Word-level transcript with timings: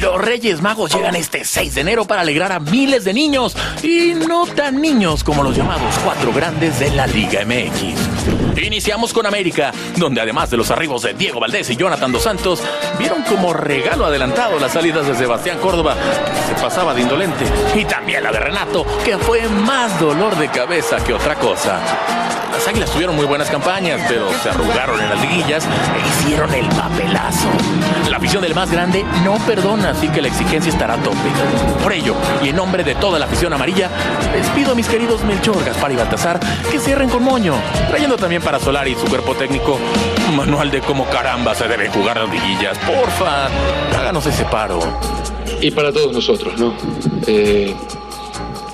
Los 0.00 0.20
Reyes 0.20 0.60
Magos 0.60 0.92
llegan 0.94 1.16
este 1.16 1.44
6 1.44 1.74
de 1.74 1.80
enero 1.80 2.04
para 2.04 2.20
alegrar 2.20 2.52
a 2.52 2.60
miles 2.60 3.04
de 3.04 3.14
niños 3.14 3.56
y 3.82 4.12
no 4.14 4.46
tan 4.46 4.80
niños 4.80 5.24
como 5.24 5.42
los 5.42 5.56
llamados 5.56 5.94
cuatro 6.04 6.32
grandes 6.32 6.78
de 6.78 6.90
la 6.90 7.06
Liga 7.06 7.44
MX. 7.44 8.62
Iniciamos 8.62 9.12
con 9.12 9.26
América, 9.26 9.72
donde 9.96 10.20
además 10.20 10.50
de 10.50 10.56
los 10.56 10.70
arribos 10.70 11.02
de 11.02 11.14
Diego 11.14 11.40
Valdés 11.40 11.70
y 11.70 11.76
Jonathan 11.76 12.12
Dos 12.12 12.22
Santos, 12.22 12.62
vieron 12.98 13.22
como 13.22 13.52
regalo 13.52 14.04
adelantado 14.04 14.58
las 14.58 14.72
salidas 14.72 15.06
de 15.06 15.14
Sebastián 15.14 15.58
Córdoba, 15.58 15.94
que 15.94 16.54
se 16.54 16.60
pasaba 16.60 16.94
de 16.94 17.02
indolente, 17.02 17.44
y 17.74 17.84
también 17.84 18.22
la 18.22 18.32
de 18.32 18.40
Renato, 18.40 18.84
que 19.04 19.16
fue 19.18 19.48
más 19.48 19.98
dolor 20.00 20.36
de 20.36 20.48
cabeza 20.48 21.02
que 21.04 21.14
otra 21.14 21.36
cosa. 21.36 21.80
Las 22.52 22.66
Águilas 22.68 22.90
tuvieron 22.90 23.16
muy 23.16 23.26
buenas 23.26 23.50
campañas, 23.50 24.00
pero 24.08 24.28
se 24.42 24.50
arrugaron 24.50 25.00
en 25.00 25.08
las 25.08 25.20
liguillas 25.20 25.64
e 25.64 26.08
hicieron 26.08 26.52
el 26.54 26.66
papelazo. 26.68 27.48
La 28.10 28.16
afición 28.16 28.42
del 28.42 28.54
más 28.54 28.70
grande 28.70 29.04
no 29.24 29.38
perdona, 29.46 29.90
así 29.90 30.08
que 30.08 30.22
la 30.22 30.28
exigencia 30.28 30.70
estará 30.70 30.94
a 30.94 30.96
tope. 30.98 31.16
Por 31.82 31.92
ello, 31.92 32.14
y 32.42 32.48
en 32.48 32.56
nombre 32.56 32.84
de 32.84 32.94
toda 32.94 33.18
la 33.18 33.26
afición 33.26 33.52
amarilla, 33.52 33.90
les 34.34 34.46
pido 34.48 34.72
a 34.72 34.74
mis 34.74 34.88
queridos 34.88 35.22
Melchor, 35.24 35.64
Gaspar 35.64 35.92
y 35.92 35.96
Baltasar 35.96 36.40
que 36.70 36.78
cierren 36.78 37.08
con 37.08 37.22
moño, 37.22 37.54
trayendo 37.88 38.16
también 38.16 38.42
para 38.42 38.58
Solari 38.58 38.92
y 38.92 38.94
su 38.94 39.06
cuerpo 39.06 39.34
técnico 39.34 39.78
un 40.28 40.36
manual 40.36 40.70
de 40.70 40.80
cómo 40.80 41.06
caramba 41.06 41.54
se 41.54 41.68
deben 41.68 41.90
jugar 41.92 42.18
las 42.18 42.30
liguillas. 42.30 42.78
Porfa, 42.78 43.46
háganos 43.96 44.26
ese 44.26 44.44
paro. 44.44 44.80
Y 45.60 45.70
para 45.70 45.92
todos 45.92 46.12
nosotros, 46.12 46.58
¿no? 46.58 46.74
Eh, 47.26 47.74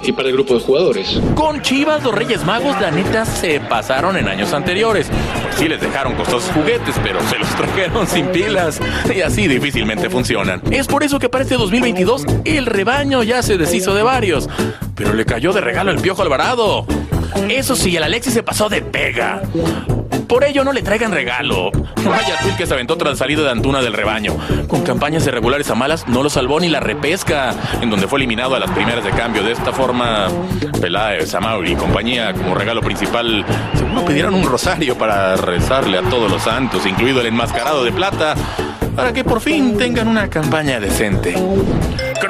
y 0.04 0.12
para 0.12 0.28
el 0.28 0.34
grupo 0.34 0.54
de 0.54 0.60
jugadores. 0.60 1.20
Con 1.34 1.62
Chivas, 1.62 2.02
los 2.02 2.14
Reyes 2.14 2.44
Magos, 2.44 2.80
la 2.80 2.90
neta, 2.90 3.24
se 3.24 3.60
pasaron 3.60 4.16
en 4.16 4.28
años 4.28 4.52
anteriores. 4.52 5.08
Sí 5.56 5.68
les 5.68 5.80
dejaron 5.80 6.14
costosos 6.14 6.50
juguetes, 6.52 6.94
pero 7.02 7.20
se 7.28 7.38
los 7.38 7.48
trajeron 7.56 8.06
sin 8.06 8.26
pilas. 8.26 8.80
Y 9.14 9.20
así 9.20 9.48
difícilmente 9.48 10.10
funcionan. 10.10 10.62
Es 10.70 10.86
por 10.86 11.02
eso 11.02 11.18
que 11.18 11.28
para 11.28 11.44
este 11.44 11.56
2022, 11.56 12.24
el 12.44 12.66
rebaño 12.66 13.22
ya 13.22 13.42
se 13.42 13.58
deshizo 13.58 13.94
de 13.94 14.02
varios. 14.02 14.48
Pero 14.94 15.14
le 15.14 15.24
cayó 15.24 15.52
de 15.52 15.60
regalo 15.60 15.90
el 15.90 16.00
Piojo 16.00 16.22
Alvarado. 16.22 16.86
Eso 17.48 17.76
sí, 17.76 17.96
el 17.96 18.02
Alexis 18.02 18.34
se 18.34 18.42
pasó 18.42 18.68
de 18.68 18.82
pega. 18.82 19.42
Por 20.32 20.44
ello 20.44 20.64
no 20.64 20.72
le 20.72 20.80
traigan 20.80 21.12
regalo. 21.12 21.70
Vaya 22.06 22.38
tweet 22.40 22.56
que 22.56 22.66
se 22.66 22.72
aventó 22.72 22.96
tras 22.96 23.18
salida 23.18 23.42
de 23.42 23.50
Antuna 23.50 23.82
del 23.82 23.92
rebaño. 23.92 24.34
Con 24.66 24.80
campañas 24.80 25.26
irregulares 25.26 25.68
a 25.68 25.74
malas, 25.74 26.08
no 26.08 26.22
lo 26.22 26.30
salvó 26.30 26.58
ni 26.58 26.70
la 26.70 26.80
repesca, 26.80 27.54
en 27.82 27.90
donde 27.90 28.08
fue 28.08 28.18
eliminado 28.18 28.54
a 28.54 28.58
las 28.58 28.70
primeras 28.70 29.04
de 29.04 29.10
cambio. 29.10 29.42
De 29.42 29.52
esta 29.52 29.74
forma, 29.74 30.28
Peláez, 30.80 31.28
Samauri 31.28 31.72
y 31.72 31.76
compañía, 31.76 32.32
como 32.32 32.54
regalo 32.54 32.80
principal, 32.80 33.44
seguro 33.74 34.06
pidieron 34.06 34.32
un 34.32 34.46
rosario 34.46 34.96
para 34.96 35.36
rezarle 35.36 35.98
a 35.98 36.02
todos 36.02 36.30
los 36.30 36.40
santos, 36.40 36.86
incluido 36.86 37.20
el 37.20 37.26
enmascarado 37.26 37.84
de 37.84 37.92
plata, 37.92 38.34
para 38.96 39.12
que 39.12 39.24
por 39.24 39.42
fin 39.42 39.76
tengan 39.76 40.08
una 40.08 40.30
campaña 40.30 40.80
decente. 40.80 41.34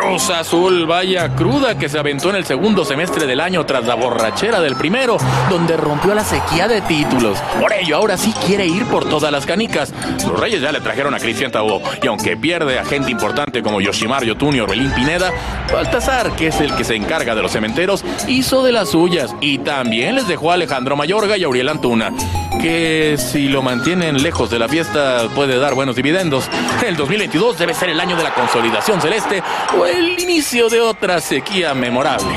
Cruz 0.03 0.31
Azul, 0.31 0.85
vaya 0.87 1.35
cruda 1.37 1.79
que 1.79 1.89
se 1.89 1.99
aventó 1.99 2.31
en 2.31 2.37
el 2.37 2.45
segundo 2.45 2.85
semestre 2.85 3.25
del 3.25 3.41
año 3.41 3.65
tras 3.65 3.87
la 3.87 3.95
borrachera 3.95 4.61
del 4.61 4.75
primero, 4.75 5.17
donde 5.49 5.77
rompió 5.77 6.13
la 6.13 6.25
sequía 6.25 6.67
de 6.67 6.81
títulos. 6.83 7.39
Por 7.61 7.73
ello, 7.73 7.97
ahora 7.97 8.17
sí 8.17 8.35
quiere 8.45 8.67
ir 8.67 8.85
por 8.87 9.09
todas 9.09 9.31
las 9.31 9.47
canicas. 9.47 9.95
Los 10.27 10.39
Reyes 10.39 10.61
ya 10.61 10.73
le 10.73 10.81
trajeron 10.81 11.15
a 11.15 11.19
Cristian 11.19 11.53
Tabó, 11.53 11.81
y 12.03 12.07
aunque 12.09 12.37
pierde 12.37 12.81
a 12.81 12.85
gente 12.85 13.13
importante 13.13 13.63
como 13.63 13.81
Yoshimar 13.81 14.25
Yotun 14.25 14.57
y 14.57 14.61
Orbelín 14.61 14.91
Pineda, 14.93 15.31
Baltasar, 15.73 16.35
que 16.35 16.49
es 16.49 16.61
el 16.61 16.75
que 16.75 16.85
se 16.85 16.97
encarga 16.97 17.35
de 17.35 17.43
los 17.43 17.53
cementeros, 17.53 18.05
hizo 18.27 18.65
de 18.65 18.73
las 18.73 18.91
suyas 18.91 19.35
y 19.41 19.59
también 19.59 20.17
les 20.17 20.27
dejó 20.27 20.51
a 20.51 20.55
Alejandro 20.55 20.97
Mayorga 20.97 21.37
y 21.37 21.45
a 21.45 21.71
Antuna, 21.71 22.13
que 22.61 23.17
si 23.19 23.49
lo 23.49 23.63
mantienen 23.63 24.23
lejos 24.23 24.51
de 24.51 24.59
la 24.59 24.69
fiesta 24.69 25.29
puede 25.35 25.59
dar 25.59 25.75
buenos 25.75 25.97
dividendos. 25.97 26.49
El 26.87 26.97
2022 26.97 27.59
debe 27.59 27.75
ser 27.75 27.91
el 27.91 28.01
año 28.01 28.17
de 28.17 28.23
la 28.23 28.35
consolidación 28.35 29.01
celeste 29.01 29.43
o 29.79 29.87
el 29.87 30.19
inicio 30.19 30.69
de 30.69 30.81
otra 30.81 31.21
sequía 31.21 31.75
memorable. 31.75 32.35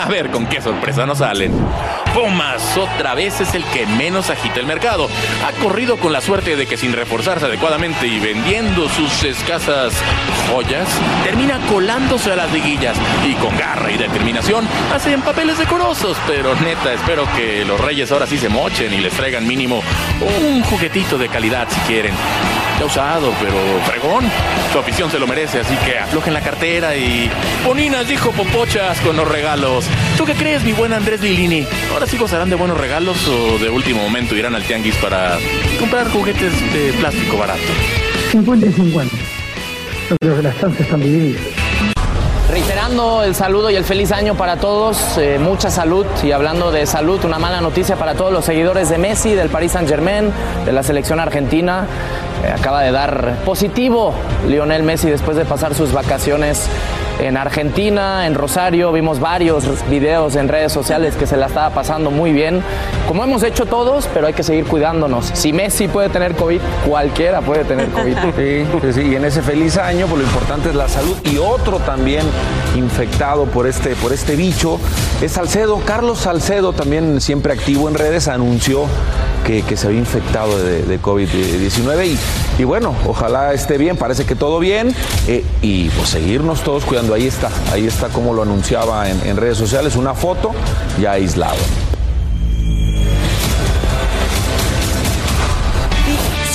A 0.00 0.08
ver 0.08 0.30
con 0.30 0.46
qué 0.46 0.60
sorpresa 0.60 1.06
nos 1.06 1.18
salen. 1.18 1.52
Pumas 2.18 2.76
otra 2.76 3.14
vez 3.14 3.40
es 3.40 3.54
el 3.54 3.64
que 3.66 3.86
menos 3.86 4.28
agita 4.28 4.58
el 4.58 4.66
mercado. 4.66 5.08
Ha 5.46 5.52
corrido 5.62 5.98
con 5.98 6.12
la 6.12 6.20
suerte 6.20 6.56
de 6.56 6.66
que 6.66 6.76
sin 6.76 6.92
reforzarse 6.92 7.46
adecuadamente 7.46 8.08
y 8.08 8.18
vendiendo 8.18 8.88
sus 8.88 9.22
escasas 9.22 9.92
joyas, 10.50 10.88
termina 11.22 11.60
colándose 11.70 12.32
a 12.32 12.36
las 12.36 12.52
liguillas 12.52 12.96
y 13.24 13.34
con 13.34 13.56
garra 13.56 13.92
y 13.92 13.98
determinación 13.98 14.66
hacen 14.92 15.22
papeles 15.22 15.58
decorosos. 15.58 16.16
Pero 16.26 16.56
neta, 16.56 16.92
espero 16.92 17.24
que 17.36 17.64
los 17.64 17.80
Reyes 17.80 18.10
ahora 18.10 18.26
sí 18.26 18.36
se 18.36 18.48
mochen 18.48 18.92
y 18.92 18.96
les 18.96 19.12
traigan 19.12 19.46
mínimo 19.46 19.80
un 20.20 20.64
juguetito 20.64 21.18
de 21.18 21.28
calidad 21.28 21.68
si 21.70 21.78
quieren. 21.82 22.14
Ya 22.78 22.84
usado, 22.84 23.32
pero 23.40 23.54
fregón. 23.86 24.24
Su 24.72 24.78
afición 24.78 25.10
se 25.10 25.18
lo 25.18 25.26
merece, 25.26 25.60
así 25.60 25.74
que 25.84 25.98
aflojen 25.98 26.32
la 26.32 26.40
cartera 26.40 26.96
y. 26.96 27.30
Poninas 27.64 28.06
dijo 28.06 28.30
Popochas 28.30 29.00
con 29.00 29.16
los 29.16 29.26
regalos. 29.26 29.84
¿Tú 30.16 30.24
qué 30.24 30.34
crees, 30.34 30.62
mi 30.62 30.72
buen 30.72 30.92
Andrés 30.92 31.20
Lilini? 31.20 31.66
¿Ahora 31.92 32.06
sí 32.06 32.16
gozarán 32.16 32.50
de 32.50 32.56
buenos 32.56 32.78
regalos 32.78 33.26
o 33.26 33.58
de 33.58 33.68
último 33.68 34.02
momento 34.02 34.36
irán 34.36 34.54
al 34.54 34.62
tianguis 34.62 34.94
para 34.96 35.38
comprar 35.78 36.08
juguetes 36.10 36.52
de 36.72 36.92
plástico 37.00 37.36
barato? 37.36 37.60
50 38.30 38.66
y 38.66 38.72
50. 38.72 39.16
Yo 40.10 40.16
creo 40.20 40.36
que 40.36 40.42
las 40.42 40.60
chances 40.60 40.80
están 40.82 41.00
divididas. 41.00 41.42
Reiterando 42.50 43.24
el 43.24 43.34
saludo 43.34 43.70
y 43.70 43.76
el 43.76 43.84
feliz 43.84 44.10
año 44.10 44.34
para 44.34 44.56
todos, 44.56 45.18
eh, 45.18 45.38
mucha 45.38 45.70
salud 45.70 46.06
y 46.22 46.32
hablando 46.32 46.70
de 46.70 46.86
salud, 46.86 47.22
una 47.24 47.38
mala 47.38 47.60
noticia 47.60 47.96
para 47.96 48.14
todos 48.14 48.32
los 48.32 48.44
seguidores 48.44 48.88
de 48.88 48.96
Messi, 48.96 49.34
del 49.34 49.50
Paris 49.50 49.72
Saint 49.72 49.86
Germain, 49.86 50.32
de 50.64 50.72
la 50.72 50.82
selección 50.82 51.20
argentina. 51.20 51.86
Eh, 52.44 52.52
acaba 52.52 52.82
de 52.82 52.92
dar 52.92 53.36
positivo 53.44 54.14
Lionel 54.46 54.82
Messi 54.82 55.10
después 55.10 55.36
de 55.36 55.44
pasar 55.44 55.74
sus 55.74 55.92
vacaciones 55.92 56.68
en 57.18 57.36
Argentina, 57.36 58.26
en 58.26 58.34
Rosario, 58.34 58.92
vimos 58.92 59.18
varios 59.18 59.64
videos 59.90 60.36
en 60.36 60.46
redes 60.46 60.72
sociales 60.72 61.16
que 61.16 61.26
se 61.26 61.36
la 61.36 61.46
estaba 61.46 61.70
pasando 61.70 62.12
muy 62.12 62.32
bien, 62.32 62.62
como 63.08 63.24
hemos 63.24 63.42
hecho 63.42 63.66
todos, 63.66 64.08
pero 64.14 64.28
hay 64.28 64.34
que 64.34 64.44
seguir 64.44 64.66
cuidándonos. 64.66 65.26
Si 65.34 65.52
Messi 65.52 65.88
puede 65.88 66.10
tener 66.10 66.36
COVID, 66.36 66.60
cualquiera 66.86 67.40
puede 67.40 67.64
tener 67.64 67.88
COVID. 67.88 68.16
Sí, 68.38 68.64
pues 68.80 68.94
sí, 68.94 69.02
y 69.02 69.16
en 69.16 69.24
ese 69.24 69.42
feliz 69.42 69.78
año, 69.78 70.06
pues 70.06 70.22
lo 70.22 70.26
importante 70.28 70.68
es 70.68 70.74
la 70.74 70.88
salud. 70.88 71.16
Y 71.24 71.38
otro 71.38 71.78
también 71.78 72.24
infectado 72.76 73.46
por 73.46 73.66
este, 73.66 73.96
por 73.96 74.12
este 74.12 74.36
bicho 74.36 74.78
es 75.20 75.32
Salcedo. 75.32 75.80
Carlos 75.84 76.18
Salcedo, 76.20 76.72
también 76.72 77.20
siempre 77.20 77.52
activo 77.52 77.88
en 77.88 77.94
redes, 77.94 78.28
anunció 78.28 78.86
que, 79.44 79.76
se 79.76 79.86
había 79.86 79.98
infectado 79.98 80.58
de, 80.58 80.82
de 80.82 81.00
COVID-19 81.00 82.06
y, 82.06 82.18
y, 82.60 82.64
bueno, 82.64 82.94
ojalá 83.06 83.54
esté 83.54 83.78
bien, 83.78 83.96
parece 83.96 84.26
que 84.26 84.34
todo 84.34 84.58
bien 84.58 84.94
eh, 85.26 85.44
y 85.62 85.88
pues 85.90 86.10
seguirnos 86.10 86.62
todos 86.62 86.84
cuidando, 86.84 87.14
ahí 87.14 87.26
está, 87.26 87.48
ahí 87.72 87.86
está 87.86 88.08
como 88.08 88.34
lo 88.34 88.42
anunciaba 88.42 89.08
en, 89.08 89.20
en 89.26 89.36
redes 89.38 89.56
sociales, 89.56 89.96
una 89.96 90.14
foto 90.14 90.52
ya 91.00 91.12
aislado. 91.12 91.56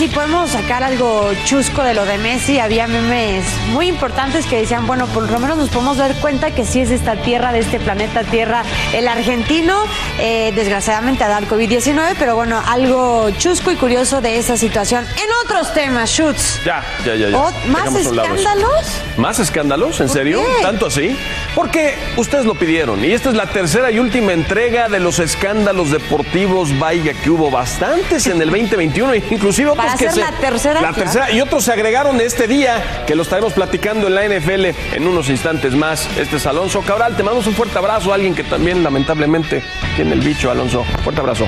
Si 0.04 0.10
podemos 0.10 0.50
sacar 0.50 0.84
algo 0.84 1.32
chusco 1.46 1.82
de 1.82 1.94
lo 1.94 2.04
de 2.04 2.18
Messi, 2.18 2.60
había 2.60 2.88
memes 2.88 3.46
muy 3.72 3.88
importantes 3.88 4.46
que 4.46 4.58
decían, 4.58 4.86
bueno, 4.86 5.08
por 5.08 5.32
lo 5.32 5.40
menos 5.40 5.56
nos 5.56 5.70
podemos 5.70 5.96
dar 5.96 6.14
cuenta 6.16 6.52
que 6.52 6.66
sí 6.66 6.82
es 6.82 6.92
esta 6.92 7.16
tierra, 7.16 7.54
de 7.54 7.60
este 7.60 7.80
planeta 7.80 8.26
Tierra, 8.26 8.64
el 8.94 9.08
argentino, 9.08 9.82
eh, 10.20 10.52
desgraciadamente 10.56 11.24
a 11.24 11.30
dar 11.30 11.48
COVID-19, 11.48 12.16
pero 12.20 12.36
bueno, 12.36 12.62
algo 12.68 13.30
chusco 13.38 13.72
y 13.72 13.78
curioso 13.78 14.20
de 14.20 14.40
esa 14.40 14.58
situación. 14.58 15.06
En 15.06 15.30
otros 15.46 15.74
temas, 15.74 16.10
shoots. 16.10 16.60
Ya, 16.66 16.84
ya, 17.06 17.16
ya. 17.16 17.30
ya. 17.30 17.38
¿Más 17.68 17.96
escándalos? 17.96 19.02
¿Más 19.16 19.40
escándalos? 19.40 20.02
¿En 20.02 20.10
serio? 20.10 20.42
qué? 20.42 20.64
¿Tanto 20.64 20.88
así? 20.88 21.18
Porque 21.56 21.96
ustedes 22.18 22.44
lo 22.44 22.56
pidieron 22.56 23.06
y 23.06 23.12
esta 23.12 23.30
es 23.30 23.36
la 23.36 23.46
tercera 23.46 23.90
y 23.90 24.00
última 24.00 24.34
entrega 24.34 24.90
de 24.90 25.00
los 25.00 25.20
escándalos 25.20 25.92
deportivos. 25.92 26.78
Vaya 26.78 27.14
que 27.14 27.30
hubo 27.30 27.50
bastantes 27.50 28.28
en 28.28 28.42
el 28.42 28.50
2021, 28.54 29.16
inclusive 29.16 29.70
otros 29.70 29.93
Para 29.94 29.98
que 29.98 30.06
ser 30.06 30.14
se- 30.14 30.20
la 30.32 30.38
tercera, 30.40 30.82
La 30.82 30.94
tercera 30.94 31.32
y 31.32 31.42
otros 31.42 31.64
se 31.64 31.72
agregaron 31.72 32.18
de 32.18 32.26
este 32.26 32.48
día 32.48 33.04
que 33.06 33.16
lo 33.16 33.24
estaremos 33.24 33.54
platicando 33.54 34.08
en 34.08 34.16
la 34.16 34.26
NFL 34.26 34.74
en 34.96 35.08
unos 35.08 35.30
instantes 35.30 35.74
más. 35.76 36.08
Este 36.18 36.38
es 36.38 36.46
Alonso 36.48 36.82
Cabral. 36.82 37.16
Te 37.16 37.24
mandamos 37.24 37.48
un 37.48 37.54
fuerte 37.54 37.78
abrazo 37.78 38.12
a 38.12 38.16
alguien 38.16 38.34
que 38.36 38.44
también 38.44 38.84
lamentablemente 38.84 39.64
tiene 39.96 40.14
el 40.14 40.22
bicho, 40.22 40.50
Alonso. 40.52 40.84
Fuerte 41.04 41.22
abrazo. 41.22 41.46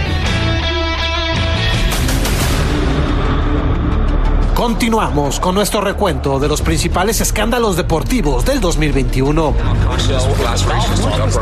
Continuamos 4.53 5.41
con 5.41 5.53
nuestro 5.53 5.81
recuento 5.81 6.39
de 6.39 6.48
los 6.48 6.62
principales 6.62 7.19
escándalos 7.19 7.75
deportivos 7.75 8.45
del 8.45 8.62
2021. 8.62 9.53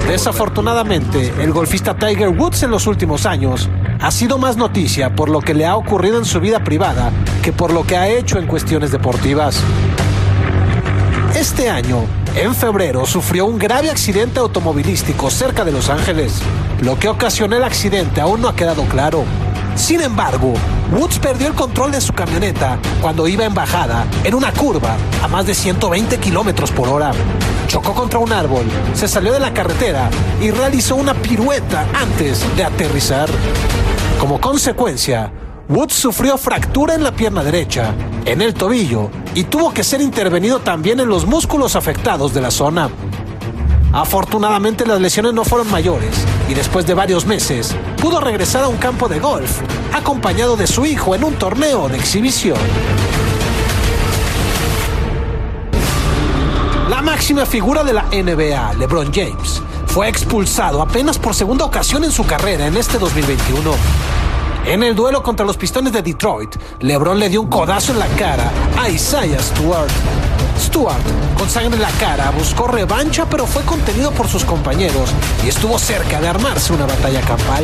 Desafortunadamente, 0.08 1.32
el 1.40 1.52
golfista 1.54 1.94
Tiger 1.94 2.30
Woods 2.30 2.64
en 2.64 2.72
los 2.72 2.88
últimos 2.88 3.28
años 3.28 3.70
ha 4.04 4.12
sido 4.12 4.38
más 4.38 4.58
noticia 4.58 5.16
por 5.16 5.30
lo 5.30 5.40
que 5.40 5.54
le 5.54 5.66
ha 5.66 5.78
ocurrido 5.78 6.18
en 6.18 6.26
su 6.26 6.42
vida 6.42 6.62
privada 6.62 7.10
que 7.42 7.54
por 7.54 7.72
lo 7.72 7.88
que 7.88 7.96
ha 7.96 8.10
hecho 8.10 8.38
en 8.38 8.48
cuestiones 8.48 8.92
deportivas. 8.92 9.62
Este 11.34 11.70
año, 11.70 12.02
en 12.36 12.54
febrero, 12.54 13.06
sufrió 13.06 13.46
un 13.46 13.58
grave 13.58 13.90
accidente 13.90 14.42
automovilístico 14.42 15.32
cerca 15.32 15.64
de 15.64 15.72
Los 15.72 15.90
Ángeles. 15.90 16.42
Lo 16.82 17.00
que 17.00 17.08
ocasionó 17.08 17.56
el 17.56 17.64
accidente 17.64 18.20
aún 18.20 18.42
no 18.42 18.50
ha 18.50 18.56
quedado 18.58 18.84
claro. 18.90 19.24
Sin 19.76 20.02
embargo, 20.02 20.54
Woods 20.92 21.20
perdió 21.20 21.48
el 21.48 21.54
control 21.54 21.94
de 21.94 22.02
su 22.02 22.12
camioneta 22.12 22.80
cuando 23.02 23.26
iba 23.26 23.46
en 23.46 23.54
bajada 23.54 24.06
en 24.26 24.36
una 24.36 24.52
curva 24.52 24.98
a 25.24 25.30
más 25.30 25.48
de 25.48 25.56
120 25.56 26.18
kilómetros 26.18 26.72
por 26.72 26.90
hora. 26.90 27.14
Chocó 27.68 27.94
contra 27.94 28.20
un 28.20 28.34
árbol, 28.34 28.66
se 28.94 29.08
salió 29.08 29.32
de 29.32 29.40
la 29.40 29.54
carretera 29.54 30.10
y 30.42 30.52
realizó 30.52 30.98
una 30.98 31.14
pirueta 31.14 31.88
antes 31.94 32.46
de 32.58 32.66
aterrizar. 32.66 33.30
Como 34.24 34.40
consecuencia, 34.40 35.34
Woods 35.68 35.96
sufrió 35.96 36.38
fractura 36.38 36.96
en 36.96 37.04
la 37.04 37.12
pierna 37.12 37.44
derecha, 37.44 37.94
en 38.24 38.42
el 38.42 38.54
tobillo 38.54 39.10
y 39.36 39.44
tuvo 39.44 39.74
que 39.74 39.84
ser 39.84 40.00
intervenido 40.00 40.60
también 40.60 41.02
en 41.02 41.10
los 41.10 41.26
músculos 41.26 41.76
afectados 41.76 42.34
de 42.34 42.40
la 42.40 42.50
zona. 42.50 42.90
Afortunadamente 43.92 44.86
las 44.86 45.02
lesiones 45.02 45.34
no 45.34 45.44
fueron 45.44 45.70
mayores 45.70 46.16
y 46.48 46.54
después 46.54 46.88
de 46.88 46.94
varios 46.94 47.26
meses 47.26 47.76
pudo 48.02 48.22
regresar 48.22 48.64
a 48.64 48.70
un 48.70 48.78
campo 48.78 49.10
de 49.10 49.20
golf 49.20 49.60
acompañado 49.94 50.56
de 50.56 50.68
su 50.68 50.86
hijo 50.86 51.16
en 51.16 51.26
un 51.26 51.34
torneo 51.34 51.90
de 51.90 51.98
exhibición. 51.98 52.58
La 56.90 57.02
máxima 57.02 57.46
figura 57.46 57.84
de 57.84 57.92
la 57.92 58.04
NBA, 58.04 58.76
LeBron 58.76 59.12
James, 59.14 59.62
fue 59.94 60.10
expulsado 60.10 60.82
apenas 60.82 61.20
por 61.20 61.36
segunda 61.36 61.66
ocasión 61.66 62.04
en 62.04 62.12
su 62.12 62.26
carrera 62.26 62.66
en 62.66 62.76
este 62.78 62.98
2021. 62.98 63.72
En 64.66 64.82
el 64.82 64.96
duelo 64.96 65.22
contra 65.22 65.46
los 65.46 65.56
Pistones 65.56 65.94
de 65.94 66.02
Detroit, 66.02 66.56
LeBron 66.80 67.20
le 67.20 67.30
dio 67.30 67.44
un 67.44 67.48
codazo 67.48 67.92
en 67.92 68.00
la 68.00 68.08
cara 68.08 68.52
a 68.76 68.90
Isaiah 68.90 69.40
Stewart. 69.40 69.92
Stewart, 70.60 70.98
con 71.38 71.48
sangre 71.48 71.76
en 71.76 71.84
la 71.84 71.92
cara, 72.00 72.32
buscó 72.32 72.66
revancha 72.66 73.28
pero 73.30 73.46
fue 73.46 73.62
contenido 73.66 74.10
por 74.10 74.28
sus 74.28 74.44
compañeros 74.44 75.12
y 75.46 75.50
estuvo 75.50 75.78
cerca 75.78 76.20
de 76.20 76.28
armarse 76.28 76.74
una 76.74 76.88
batalla 76.88 77.22
campal. 77.22 77.64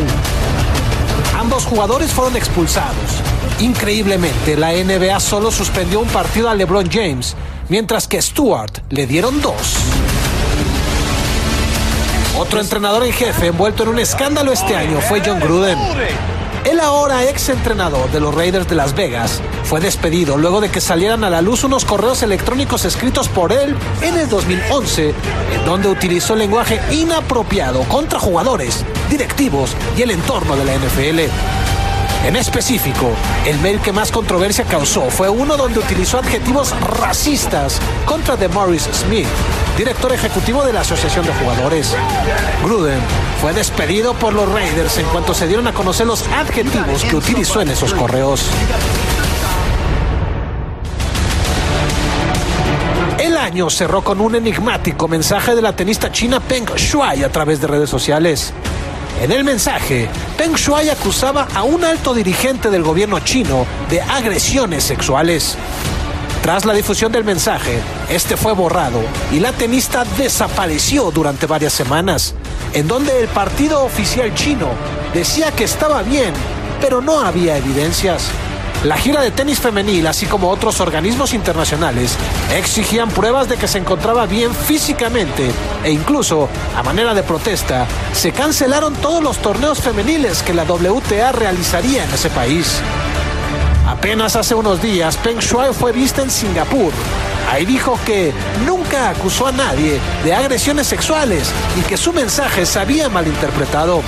Ambos 1.35 1.65
jugadores 1.65 2.11
fueron 2.11 2.37
expulsados. 2.37 3.23
Increíblemente, 3.59 4.55
la 4.55 4.73
NBA 4.73 5.19
solo 5.19 5.49
suspendió 5.49 5.99
un 5.99 6.07
partido 6.09 6.47
a 6.47 6.53
LeBron 6.53 6.91
James, 6.91 7.35
mientras 7.69 8.07
que 8.07 8.21
Stewart 8.21 8.83
le 8.91 9.07
dieron 9.07 9.41
dos. 9.41 9.77
Otro 12.39 12.61
entrenador 12.61 13.03
en 13.03 13.11
jefe 13.11 13.47
envuelto 13.47 13.83
en 13.83 13.89
un 13.89 13.99
escándalo 13.99 14.53
este 14.53 14.73
año 14.73 15.01
fue 15.01 15.21
John 15.23 15.41
Gruden. 15.41 15.77
El 16.63 16.79
ahora 16.79 17.25
ex 17.25 17.49
entrenador 17.49 18.09
de 18.11 18.21
los 18.21 18.33
Raiders 18.33 18.65
de 18.69 18.75
Las 18.75 18.95
Vegas 18.95 19.41
fue 19.65 19.81
despedido 19.81 20.37
luego 20.37 20.61
de 20.61 20.69
que 20.69 20.79
salieran 20.79 21.25
a 21.25 21.29
la 21.29 21.41
luz 21.41 21.65
unos 21.65 21.83
correos 21.83 22.23
electrónicos 22.23 22.85
escritos 22.85 23.27
por 23.27 23.51
él 23.51 23.75
en 24.01 24.17
el 24.17 24.29
2011, 24.29 25.13
en 25.53 25.65
donde 25.65 25.89
utilizó 25.89 26.33
lenguaje 26.33 26.79
inapropiado 26.91 27.83
contra 27.83 28.19
jugadores, 28.19 28.85
directivos 29.09 29.75
y 29.97 30.03
el 30.03 30.11
entorno 30.11 30.55
de 30.55 30.63
la 30.63 30.75
NFL. 30.75 31.19
En 32.25 32.37
específico, 32.37 33.11
el 33.45 33.59
mail 33.59 33.79
que 33.81 33.91
más 33.91 34.11
controversia 34.11 34.63
causó 34.63 35.09
fue 35.09 35.29
uno 35.29 35.57
donde 35.57 35.79
utilizó 35.79 36.19
adjetivos 36.19 36.73
racistas 36.81 37.79
contra 38.05 38.37
DeMaurice 38.37 38.93
Smith, 38.93 39.27
director 39.79 40.11
ejecutivo 40.11 40.65
de 40.65 40.73
la 40.73 40.81
Asociación 40.81 41.25
de 41.25 41.33
Jugadores. 41.35 41.95
Gruden 42.65 42.99
fue 43.41 43.53
despedido 43.53 44.13
por 44.13 44.33
los 44.33 44.51
Raiders 44.51 44.97
en 44.97 45.05
cuanto 45.05 45.33
se 45.33 45.47
dieron 45.47 45.67
a 45.67 45.73
conocer 45.73 46.05
los 46.05 46.27
adjetivos 46.27 47.05
que 47.05 47.15
utilizó 47.15 47.61
en 47.61 47.69
esos 47.69 47.93
correos. 47.93 48.45
El 53.19 53.37
año 53.37 53.69
cerró 53.69 54.03
con 54.03 54.19
un 54.19 54.35
enigmático 54.35 55.07
mensaje 55.07 55.55
de 55.55 55.61
la 55.61 55.71
tenista 55.71 56.11
china 56.11 56.41
Peng 56.41 56.65
Shuai 56.75 57.23
a 57.23 57.31
través 57.31 57.61
de 57.61 57.67
redes 57.67 57.89
sociales. 57.89 58.51
En 59.21 59.31
el 59.31 59.45
mensaje, 59.45 60.09
Peng 60.37 60.55
Shuai 60.55 60.89
acusaba 60.89 61.47
a 61.55 61.63
un 61.63 61.85
alto 61.85 62.13
dirigente 62.13 62.69
del 62.69 62.83
gobierno 62.83 63.21
chino 63.21 63.65
de 63.89 64.01
agresiones 64.01 64.83
sexuales. 64.83 65.57
Tras 66.41 66.65
la 66.65 66.73
difusión 66.73 67.11
del 67.11 67.25
mensaje, 67.25 67.81
este 68.09 68.37
fue 68.37 68.53
borrado 68.53 69.01
y 69.31 69.39
la 69.39 69.51
tenista 69.51 70.05
desapareció 70.17 71.11
durante 71.11 71.45
varias 71.45 71.73
semanas, 71.73 72.33
en 72.73 72.87
donde 72.87 73.19
el 73.19 73.27
partido 73.27 73.83
oficial 73.83 74.33
chino 74.33 74.69
decía 75.13 75.51
que 75.51 75.65
estaba 75.65 76.01
bien, 76.01 76.33
pero 76.79 77.01
no 77.01 77.19
había 77.19 77.57
evidencias. 77.57 78.29
La 78.85 78.95
gira 78.95 79.21
de 79.21 79.31
tenis 79.31 79.59
femenil, 79.59 80.07
así 80.07 80.25
como 80.25 80.49
otros 80.49 80.79
organismos 80.79 81.33
internacionales, 81.33 82.15
exigían 82.55 83.09
pruebas 83.09 83.49
de 83.49 83.57
que 83.57 83.67
se 83.67 83.77
encontraba 83.77 84.25
bien 84.25 84.55
físicamente 84.55 85.51
e 85.83 85.91
incluso, 85.91 86.47
a 86.77 86.81
manera 86.81 87.13
de 87.13 87.21
protesta, 87.21 87.85
se 88.13 88.31
cancelaron 88.31 88.93
todos 88.95 89.21
los 89.21 89.39
torneos 89.39 89.79
femeniles 89.79 90.41
que 90.41 90.53
la 90.53 90.63
WTA 90.63 91.33
realizaría 91.33 92.05
en 92.05 92.11
ese 92.11 92.29
país. 92.29 92.81
Apenas 93.89 94.35
hace 94.35 94.53
unos 94.53 94.83
días, 94.83 95.17
Peng 95.17 95.39
Shuai 95.39 95.73
fue 95.73 95.91
vista 95.91 96.21
en 96.21 96.29
Singapur. 96.29 96.93
Ahí 97.51 97.65
dijo 97.65 97.99
que 98.05 98.31
nunca 98.63 99.09
acusó 99.09 99.47
a 99.47 99.51
nadie 99.51 99.99
de 100.23 100.31
agresiones 100.31 100.85
sexuales 100.85 101.51
y 101.75 101.81
que 101.81 101.97
su 101.97 102.13
mensaje 102.13 102.67
se 102.67 102.79
había 102.79 103.09
malinterpretado. 103.09 104.03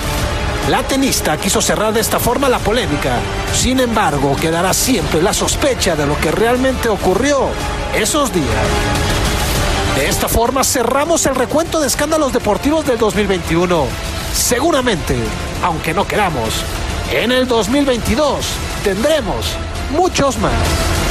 La 0.70 0.84
tenista 0.84 1.36
quiso 1.36 1.60
cerrar 1.60 1.92
de 1.92 1.98
esta 1.98 2.20
forma 2.20 2.48
la 2.48 2.60
polémica. 2.60 3.18
Sin 3.52 3.80
embargo, 3.80 4.36
quedará 4.36 4.72
siempre 4.72 5.20
la 5.20 5.34
sospecha 5.34 5.96
de 5.96 6.06
lo 6.06 6.16
que 6.20 6.30
realmente 6.30 6.88
ocurrió 6.88 7.48
esos 7.92 8.32
días. 8.32 8.46
De 9.96 10.08
esta 10.08 10.28
forma 10.28 10.62
cerramos 10.62 11.26
el 11.26 11.34
recuento 11.34 11.80
de 11.80 11.88
escándalos 11.88 12.32
deportivos 12.32 12.86
del 12.86 12.98
2021. 12.98 13.86
Seguramente, 14.32 15.16
aunque 15.64 15.92
no 15.92 16.06
queramos, 16.06 16.62
en 17.10 17.32
el 17.32 17.48
2022 17.48 18.46
tendremos 18.82 19.46
muchos 19.92 20.38
más. 20.38 21.01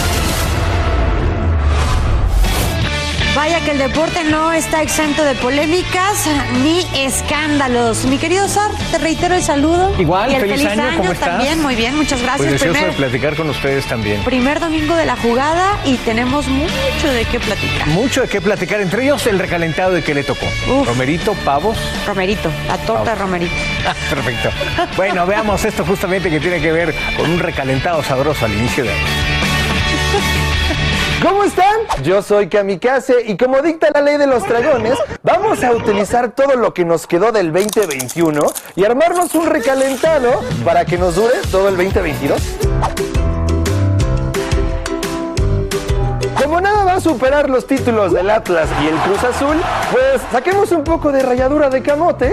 Vaya 3.41 3.59
que 3.61 3.71
el 3.71 3.79
deporte 3.79 4.23
no 4.23 4.53
está 4.53 4.83
exento 4.83 5.23
de 5.23 5.33
polémicas 5.33 6.27
ni 6.61 6.85
escándalos. 6.95 8.05
Mi 8.05 8.19
querido 8.19 8.47
Sar, 8.47 8.69
te 8.91 8.99
reitero 8.99 9.33
el 9.33 9.41
saludo. 9.41 9.95
Igual, 9.99 10.31
y 10.31 10.35
el 10.35 10.41
feliz, 10.41 10.63
año, 10.67 10.83
¿cómo 10.97 11.11
estás? 11.11 11.29
también, 11.29 11.59
muy 11.59 11.73
bien, 11.73 11.95
muchas 11.97 12.21
gracias. 12.21 12.37
Pues 12.37 12.51
deseoso 12.51 12.73
Primer- 12.75 12.91
de 12.91 12.97
platicar 12.97 13.35
con 13.35 13.49
ustedes 13.49 13.87
también. 13.87 14.23
primer 14.23 14.59
domingo 14.59 14.95
de 14.95 15.07
la 15.07 15.15
jugada 15.15 15.79
y 15.85 15.95
tenemos 15.97 16.47
mucho 16.49 17.11
de 17.11 17.25
qué 17.25 17.39
platicar. 17.39 17.87
Mucho 17.87 18.21
de 18.21 18.27
qué 18.27 18.41
platicar, 18.41 18.79
entre 18.79 19.05
ellos 19.05 19.25
el 19.25 19.39
recalentado 19.39 19.91
de 19.93 20.03
qué 20.03 20.13
le 20.13 20.23
tocó. 20.23 20.45
Romerito, 20.85 21.33
pavos. 21.43 21.79
Romerito, 22.05 22.51
la 22.67 22.77
torta 22.77 23.15
de. 23.15 23.21
Romerito. 23.21 23.55
Perfecto. 24.11 24.51
Bueno, 24.95 25.25
veamos 25.25 25.65
esto 25.65 25.83
justamente 25.83 26.29
que 26.29 26.39
tiene 26.39 26.61
que 26.61 26.71
ver 26.71 26.93
con 27.17 27.27
un 27.31 27.39
recalentado 27.39 28.03
sabroso 28.03 28.45
al 28.45 28.53
inicio 28.53 28.83
de 28.83 28.91
año. 28.91 29.01
¿Cómo 31.21 31.43
están? 31.43 31.75
Yo 32.03 32.23
soy 32.23 32.49
Kamikaze 32.49 33.27
y 33.27 33.37
como 33.37 33.61
dicta 33.61 33.89
la 33.93 34.01
ley 34.01 34.17
de 34.17 34.25
los 34.25 34.47
dragones, 34.47 34.97
vamos 35.21 35.63
a 35.63 35.71
utilizar 35.71 36.31
todo 36.31 36.55
lo 36.55 36.73
que 36.73 36.83
nos 36.83 37.05
quedó 37.05 37.31
del 37.31 37.53
2021 37.53 38.41
y 38.75 38.85
armarnos 38.85 39.35
un 39.35 39.45
recalentado 39.45 40.41
para 40.65 40.83
que 40.83 40.97
nos 40.97 41.15
dure 41.15 41.35
todo 41.51 41.69
el 41.69 41.77
2022. 41.77 42.41
Como 46.41 46.59
nada 46.59 46.85
va 46.85 46.93
a 46.93 47.01
superar 47.01 47.51
los 47.51 47.67
títulos 47.67 48.13
del 48.13 48.27
Atlas 48.31 48.67
y 48.83 48.87
el 48.87 48.95
Cruz 48.95 49.23
Azul, 49.23 49.61
pues 49.91 50.21
saquemos 50.31 50.71
un 50.71 50.83
poco 50.83 51.11
de 51.11 51.21
ralladura 51.21 51.69
de 51.69 51.83
camote, 51.83 52.31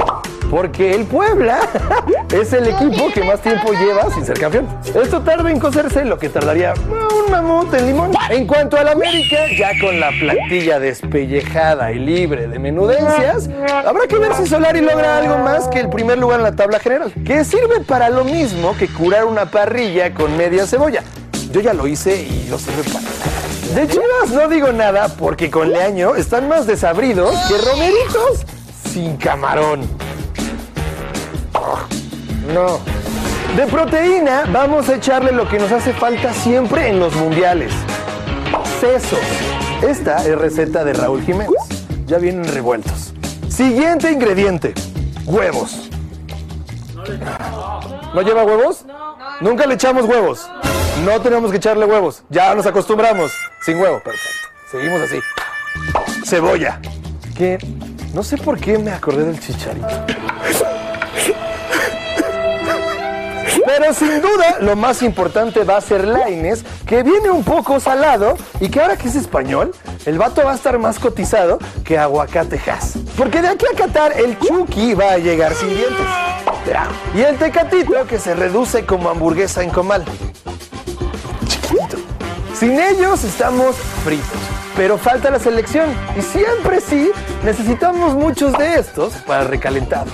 porque 0.50 0.95
el 0.95 1.05
Puebla 1.05 1.61
es 2.33 2.52
el 2.52 2.69
equipo 2.69 3.11
que 3.12 3.23
más 3.23 3.40
tiempo 3.40 3.73
lleva 3.73 4.12
sin 4.12 4.25
ser 4.25 4.38
campeón. 4.38 4.67
Esto 4.85 5.21
tarda 5.21 5.50
en 5.50 5.59
cocerse 5.59 6.05
lo 6.05 6.19
que 6.19 6.28
tardaría 6.28 6.75
un 6.75 7.31
mamut 7.31 7.73
en 7.75 7.87
limón. 7.87 8.12
En 8.31 8.47
cuanto 8.47 8.76
al 8.76 8.88
América, 8.88 9.37
ya 9.57 9.78
con 9.81 10.00
la 10.00 10.11
plantilla 10.11 10.78
despellejada 10.78 11.93
y 11.93 11.99
libre 11.99 12.49
de 12.49 12.59
menudencias, 12.59 13.49
habrá 13.85 14.07
que 14.07 14.19
ver 14.19 14.35
si 14.35 14.47
Solari 14.47 14.81
logra 14.81 15.19
algo 15.19 15.38
más 15.38 15.69
que 15.69 15.81
el 15.81 15.88
primer 15.88 16.19
lugar 16.19 16.40
en 16.40 16.45
la 16.45 16.57
tabla 16.57 16.78
general, 16.78 17.12
que 17.25 17.45
sirve 17.45 17.81
para 17.81 18.09
lo 18.09 18.25
mismo 18.25 18.76
que 18.76 18.88
curar 18.88 19.25
una 19.25 19.47
parrilla 19.47 20.14
con 20.14 20.37
media 20.37 20.67
cebolla. 20.67 21.02
Yo 21.50 21.61
ya 21.61 21.73
lo 21.73 21.87
hice 21.87 22.23
y 22.23 22.47
no 22.50 22.59
sirve 22.59 22.83
para 22.85 23.00
nada. 23.00 23.38
De 23.75 23.87
Chivas 23.87 24.31
no 24.31 24.49
digo 24.49 24.73
nada 24.73 25.09
porque 25.09 25.50
con 25.50 25.71
Leaño 25.71 26.14
están 26.14 26.49
más 26.49 26.67
desabridos 26.67 27.35
que 27.49 27.59
romeritos 27.59 28.47
sin 28.90 29.17
camarón. 29.17 30.08
No. 32.55 32.81
De 33.57 33.67
proteína 33.67 34.45
vamos 34.52 34.88
a 34.88 34.97
echarle 34.97 35.33
lo 35.33 35.49
que 35.49 35.59
nos 35.59 35.71
hace 35.73 35.93
falta 35.93 36.33
siempre 36.33 36.88
en 36.88 36.99
los 36.99 37.14
mundiales. 37.14 37.73
Sesos. 38.81 39.19
Esta 39.83 40.17
es 40.26 40.37
receta 40.37 40.85
de 40.85 40.93
Raúl 40.93 41.23
Jiménez. 41.23 41.50
Ya 42.07 42.19
vienen 42.19 42.45
revueltos. 42.45 43.12
Siguiente 43.49 44.11
ingrediente. 44.11 44.75
Huevos. 45.26 45.90
¿No 48.14 48.23
lleva 48.23 48.45
huevos? 48.45 48.85
Nunca 49.40 49.67
le 49.67 49.75
echamos 49.75 50.05
huevos. 50.05 50.49
No 51.05 51.21
tenemos 51.21 51.50
que 51.50 51.59
echarle 51.59 51.85
huevos. 51.85 52.23
Ya 52.28 52.55
nos 52.55 52.67
acostumbramos. 52.67 53.33
Sin 53.62 53.78
huevo. 53.78 54.00
Perfecto. 54.02 54.49
Seguimos 54.71 55.02
así. 55.02 55.21
Cebolla. 56.25 56.81
Que 57.37 57.59
no 58.14 58.23
sé 58.23 58.37
por 58.37 58.59
qué 58.59 58.78
me 58.78 58.90
acordé 58.90 59.25
del 59.25 59.38
chicharito. 59.38 59.87
Pero 63.69 63.93
sin 63.93 64.23
duda, 64.23 64.57
lo 64.63 64.77
más 64.77 65.03
importante 65.03 65.63
va 65.63 65.77
a 65.77 65.83
ser 65.83 66.09
Laines, 66.09 66.65
que 66.87 67.03
viene 67.03 67.29
un 67.29 67.45
poco 67.45 67.79
salado 67.81 68.35
y 68.61 68.71
que 68.71 68.81
ahora 68.81 68.97
que 68.97 69.09
es 69.09 69.15
español, 69.15 69.75
el 70.07 70.17
vato 70.17 70.43
va 70.43 70.53
a 70.53 70.55
estar 70.55 70.79
más 70.79 70.99
cotizado 70.99 71.59
que 71.85 71.99
aguacatejas. 71.99 72.95
Porque 73.15 73.43
de 73.43 73.49
aquí 73.49 73.67
a 73.71 73.77
Qatar, 73.77 74.19
el 74.19 74.39
Chucky 74.39 74.95
va 74.95 75.13
a 75.13 75.19
llegar 75.19 75.53
sin 75.53 75.69
dientes. 75.69 76.07
Y 77.15 77.21
el 77.21 77.37
tecatito 77.37 78.07
que 78.07 78.19
se 78.19 78.35
reduce 78.35 78.87
como 78.87 79.11
hamburguesa 79.11 79.63
en 79.63 79.69
comal. 79.69 80.03
Chiquitito. 81.47 81.99
Sin 82.59 82.81
ellos 82.81 83.23
estamos 83.23 83.77
fritos. 84.03 84.41
Pero 84.79 84.97
falta 84.97 85.29
la 85.29 85.39
selección. 85.39 85.91
Y 86.19 86.23
siempre 86.23 86.81
sí, 86.81 87.11
necesitamos 87.45 88.15
muchos 88.15 88.57
de 88.57 88.79
estos 88.79 89.13
para 89.27 89.45
recalentar. 89.45 90.07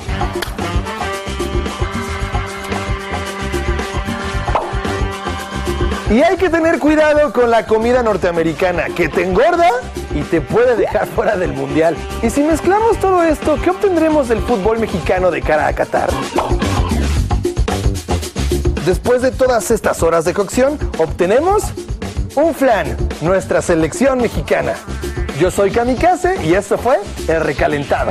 Y 6.10 6.22
hay 6.22 6.36
que 6.36 6.50
tener 6.50 6.78
cuidado 6.78 7.32
con 7.32 7.50
la 7.50 7.66
comida 7.66 8.02
norteamericana, 8.02 8.86
que 8.94 9.08
te 9.08 9.22
engorda 9.22 9.70
y 10.14 10.20
te 10.22 10.40
puede 10.40 10.76
dejar 10.76 11.06
fuera 11.06 11.36
del 11.36 11.54
mundial. 11.54 11.96
Y 12.22 12.28
si 12.28 12.42
mezclamos 12.42 12.98
todo 12.98 13.22
esto, 13.22 13.58
¿qué 13.62 13.70
obtendremos 13.70 14.28
del 14.28 14.40
fútbol 14.40 14.78
mexicano 14.78 15.30
de 15.30 15.40
cara 15.40 15.66
a 15.66 15.72
Qatar? 15.74 16.10
Después 18.84 19.22
de 19.22 19.30
todas 19.30 19.70
estas 19.70 20.02
horas 20.02 20.26
de 20.26 20.34
cocción, 20.34 20.78
obtenemos 20.98 21.64
un 22.34 22.54
flan, 22.54 22.96
nuestra 23.22 23.62
selección 23.62 24.18
mexicana. 24.18 24.74
Yo 25.40 25.50
soy 25.50 25.70
Kamikaze 25.70 26.44
y 26.44 26.52
esto 26.52 26.76
fue 26.76 26.98
El 27.28 27.40
Recalentado. 27.40 28.10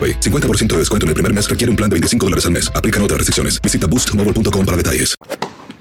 AroPay. 0.01 0.19
50% 0.19 0.67
de 0.67 0.77
descuento 0.77 1.05
en 1.05 1.09
el 1.09 1.13
primer 1.13 1.33
mes 1.33 1.49
requiere 1.49 1.69
un 1.69 1.75
plan 1.75 1.89
de 1.89 1.95
25 1.95 2.25
dólares 2.25 2.45
al 2.45 2.51
mes. 2.51 2.71
Aplican 2.73 3.03
otras 3.03 3.17
restricciones. 3.19 3.61
Visita 3.61 3.87
boostmobile.com 3.87 4.65
para 4.65 4.77
detalles. 4.77 5.15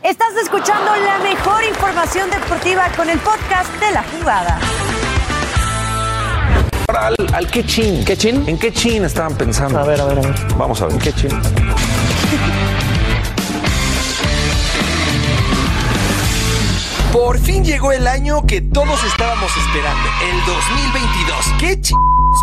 Estás 0.03 0.35
escuchando 0.43 0.91
la 0.97 1.19
mejor 1.19 1.63
información 1.65 2.31
deportiva 2.31 2.91
con 2.97 3.09
el 3.11 3.19
podcast 3.19 3.73
de 3.81 3.93
la 3.93 4.03
jugada. 4.05 4.59
Ahora, 6.89 7.07
al, 7.09 7.17
al 7.35 7.51
qué 7.51 7.65
chin. 7.65 8.05
¿Qué 8.05 8.17
chin? 8.17 8.45
¿En 8.47 8.59
qué 8.59 8.73
chin 8.73 9.05
estaban 9.05 9.37
pensando? 9.37 9.79
A 9.79 9.85
ver, 9.85 10.01
a 10.01 10.07
ver, 10.07 10.19
a 10.19 10.23
ver. 10.23 10.35
Vamos 10.57 10.81
a 10.81 10.87
ver. 10.87 10.95
¿En 10.95 11.01
qué 11.01 11.13
chin? 11.13 11.31
Por 17.13 17.39
fin 17.39 17.65
llegó 17.65 17.91
el 17.91 18.07
año 18.07 18.47
que 18.47 18.61
todos 18.61 19.03
estábamos 19.05 19.51
esperando, 19.57 20.09
el 20.31 20.47
2022. 20.47 21.47
¿Qué 21.59 21.81
ch 21.81 21.93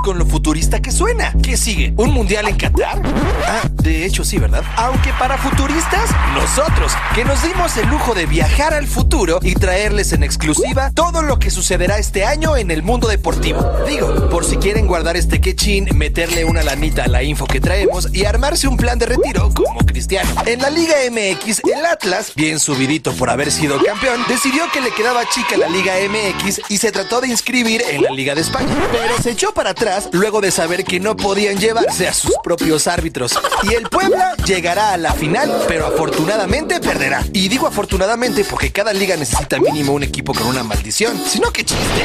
con 0.04 0.18
lo 0.18 0.26
futurista 0.26 0.82
que 0.82 0.92
suena. 0.92 1.34
¿Qué 1.42 1.58
sigue? 1.58 1.94
¿Un 1.98 2.12
mundial 2.12 2.48
en 2.48 2.58
Qatar? 2.58 3.02
Ah, 3.46 3.68
de 3.72 4.06
hecho 4.06 4.24
sí, 4.24 4.38
¿verdad? 4.38 4.64
Aunque 4.76 5.12
para 5.14 5.38
futuristas, 5.38 6.10
nosotros, 6.34 6.92
que 7.16 7.24
nos 7.24 7.42
dimos 7.42 7.76
el 7.78 7.88
lujo 7.88 8.14
de 8.14 8.26
viajar 8.26 8.74
al 8.74 8.86
futuro 8.86 9.40
y 9.42 9.56
traerles 9.56 10.14
en 10.14 10.24
exclusiva 10.24 10.92
todo 10.94 11.22
lo 11.22 11.40
que 11.40 11.50
sucederá 11.50 11.98
este 11.98 12.26
año 12.26 12.58
en 12.58 12.70
el 12.70 12.84
mundo 12.84 13.08
deportivo. 13.08 13.60
Digo, 13.88 14.30
por 14.30 14.46
si 14.46 14.58
quieren 14.58 14.88
guardar 14.88 15.16
este 15.16 15.42
quechín, 15.42 15.88
meterle 15.96 16.46
una 16.46 16.64
lanita 16.64 17.06
a 17.06 17.08
la 17.08 17.24
info 17.24 17.46
que 17.46 17.62
traemos 17.62 18.14
y 18.14 18.26
armarse 18.26 18.68
un 18.68 18.78
plan 18.78 19.00
de 19.00 19.06
retiro 19.08 19.52
como 19.54 19.80
cristiano. 19.80 20.30
En 20.46 20.62
la 20.62 20.70
Liga 20.70 20.96
MX, 21.10 21.62
el 21.64 21.86
Atlas, 21.86 22.34
bien 22.36 22.60
subidito 22.60 23.14
por 23.14 23.30
haber 23.30 23.52
sido 23.52 23.82
campeón, 23.84 24.22
decidió 24.28 24.57
que 24.72 24.82
le 24.82 24.92
quedaba 24.92 25.28
chica 25.30 25.56
la 25.56 25.68
Liga 25.68 25.94
MX 26.10 26.62
y 26.70 26.78
se 26.78 26.92
trató 26.92 27.22
de 27.22 27.28
inscribir 27.28 27.84
en 27.90 28.02
la 28.02 28.10
Liga 28.10 28.34
de 28.34 28.42
España. 28.42 28.76
Pero 28.92 29.18
se 29.22 29.32
echó 29.32 29.54
para 29.54 29.70
atrás 29.72 30.10
luego 30.12 30.42
de 30.42 30.52
saber 30.52 30.84
que 30.84 31.00
no 31.00 31.16
podían 31.16 31.58
llevarse 31.58 32.08
a 32.08 32.14
sus 32.14 32.34
propios 32.44 32.88
árbitros. 32.88 33.38
Y 33.64 33.76
el 33.76 33.88
Puebla 33.90 34.36
llegará 34.46 34.94
a 34.94 34.98
la 34.98 35.14
final, 35.14 35.64
pero 35.68 35.86
afortunadamente 35.86 36.80
perderá. 36.80 37.24
Y 37.34 37.48
digo 37.50 37.68
afortunadamente 37.68 38.44
porque 38.46 38.72
cada 38.72 38.94
liga 38.94 39.16
necesita 39.16 39.60
mínimo 39.60 39.94
un 39.94 40.04
equipo 40.04 40.34
con 40.34 40.48
una 40.48 40.64
maldición, 40.64 41.22
sino 41.26 41.52
que 41.52 41.64
chiste. 41.64 42.04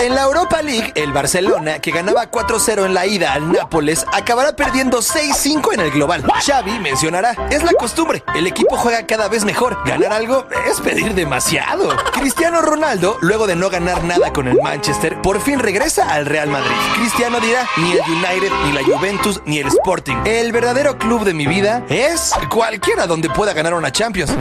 En 0.00 0.14
la 0.14 0.22
Europa 0.22 0.62
League, 0.62 0.92
el 0.94 1.12
Barcelona, 1.12 1.78
que 1.80 1.90
ganaba 1.90 2.30
4-0 2.30 2.86
en 2.86 2.94
la 2.94 3.06
ida 3.06 3.32
al 3.32 3.52
Nápoles, 3.52 4.04
acabará 4.12 4.56
perdiendo 4.56 4.98
6-5 4.98 5.74
en 5.74 5.80
el 5.80 5.90
global. 5.90 6.24
Xavi 6.44 6.80
mencionará, 6.80 7.36
es 7.50 7.62
la 7.62 7.72
costumbre, 7.72 8.24
el 8.34 8.46
equipo 8.46 8.76
juega 8.76 9.06
cada 9.06 9.28
vez 9.28 9.44
mejor. 9.44 9.78
Ganar 9.84 10.12
algo 10.12 10.46
es 10.68 10.80
pedir 10.80 11.14
demasiado. 11.14 11.71
Cristiano 12.12 12.60
Ronaldo, 12.60 13.16
luego 13.22 13.46
de 13.46 13.56
no 13.56 13.70
ganar 13.70 14.04
nada 14.04 14.30
con 14.30 14.46
el 14.46 14.60
Manchester, 14.62 15.20
por 15.22 15.40
fin 15.40 15.58
regresa 15.58 16.12
al 16.12 16.26
Real 16.26 16.48
Madrid. 16.48 16.74
Cristiano 16.96 17.40
dirá, 17.40 17.66
ni 17.78 17.92
el 17.92 18.00
United, 18.00 18.52
ni 18.64 18.72
la 18.72 18.84
Juventus, 18.84 19.40
ni 19.46 19.58
el 19.58 19.68
Sporting. 19.68 20.16
El 20.26 20.52
verdadero 20.52 20.98
club 20.98 21.24
de 21.24 21.32
mi 21.32 21.46
vida 21.46 21.82
es 21.88 22.32
cualquiera 22.50 23.06
donde 23.06 23.30
pueda 23.30 23.54
ganar 23.54 23.72
una 23.72 23.90
Champions. 23.90 24.32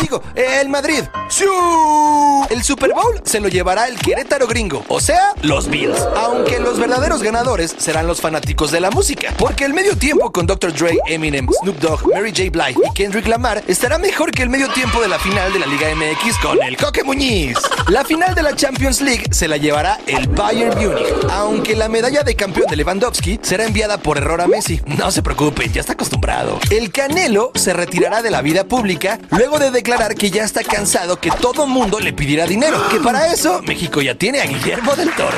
Digo, 0.00 0.22
el 0.36 0.68
Madrid. 0.68 1.02
¡Siu! 1.28 2.46
El 2.50 2.62
Super 2.62 2.92
Bowl 2.92 3.20
se 3.24 3.40
lo 3.40 3.48
llevará 3.48 3.88
el 3.88 3.98
Querétaro 3.98 4.46
gringo, 4.46 4.84
o 4.86 5.00
sea, 5.00 5.34
los 5.42 5.68
Bills. 5.68 5.98
Aunque 6.16 6.60
los 6.60 6.78
verdaderos 6.78 7.20
ganadores 7.20 7.74
serán 7.78 8.06
los 8.06 8.20
fanáticos 8.20 8.70
de 8.70 8.80
la 8.80 8.92
música, 8.92 9.34
porque 9.38 9.64
el 9.64 9.74
medio 9.74 9.96
tiempo 9.98 10.30
con 10.30 10.46
Dr. 10.46 10.72
Dre, 10.72 10.96
Eminem, 11.08 11.48
Snoop 11.60 11.78
Dogg, 11.78 12.06
Mary 12.14 12.30
J. 12.30 12.50
Blige 12.50 12.80
y 12.88 12.94
Kendrick 12.94 13.26
Lamar 13.26 13.64
estará 13.66 13.98
mejor 13.98 14.30
que 14.30 14.44
el 14.44 14.50
medio 14.50 14.68
tiempo 14.68 15.00
de 15.00 15.08
la 15.08 15.18
final 15.18 15.52
de 15.52 15.58
la 15.58 15.66
Liga 15.66 15.88
MX 15.94 16.38
con 16.38 16.62
el 16.62 16.75
Coque 16.76 17.02
Muñiz. 17.02 17.58
La 17.88 18.04
final 18.04 18.34
de 18.34 18.42
la 18.42 18.54
Champions 18.54 19.00
League 19.00 19.24
se 19.30 19.48
la 19.48 19.56
llevará 19.56 19.98
el 20.06 20.28
Bayern 20.28 20.78
Munich, 20.78 21.06
aunque 21.30 21.74
la 21.74 21.88
medalla 21.88 22.22
de 22.22 22.34
campeón 22.34 22.68
de 22.68 22.76
Lewandowski 22.76 23.40
será 23.42 23.64
enviada 23.64 23.98
por 23.98 24.18
error 24.18 24.40
a 24.40 24.46
Messi. 24.46 24.80
No 24.86 25.10
se 25.10 25.22
preocupen, 25.22 25.72
ya 25.72 25.80
está 25.80 25.94
acostumbrado. 25.94 26.58
El 26.70 26.90
Canelo 26.92 27.52
se 27.54 27.72
retirará 27.72 28.22
de 28.22 28.30
la 28.30 28.42
vida 28.42 28.64
pública 28.64 29.18
luego 29.30 29.58
de 29.58 29.70
declarar 29.70 30.14
que 30.14 30.30
ya 30.30 30.44
está 30.44 30.62
cansado 30.62 31.20
que 31.20 31.30
todo 31.30 31.66
mundo 31.66 32.00
le 32.00 32.12
pidiera 32.12 32.46
dinero, 32.46 32.88
que 32.88 33.00
para 33.00 33.32
eso 33.32 33.62
México 33.62 34.02
ya 34.02 34.14
tiene 34.14 34.40
a 34.40 34.46
Guillermo 34.46 34.94
del 34.96 35.10
Toro. 35.14 35.36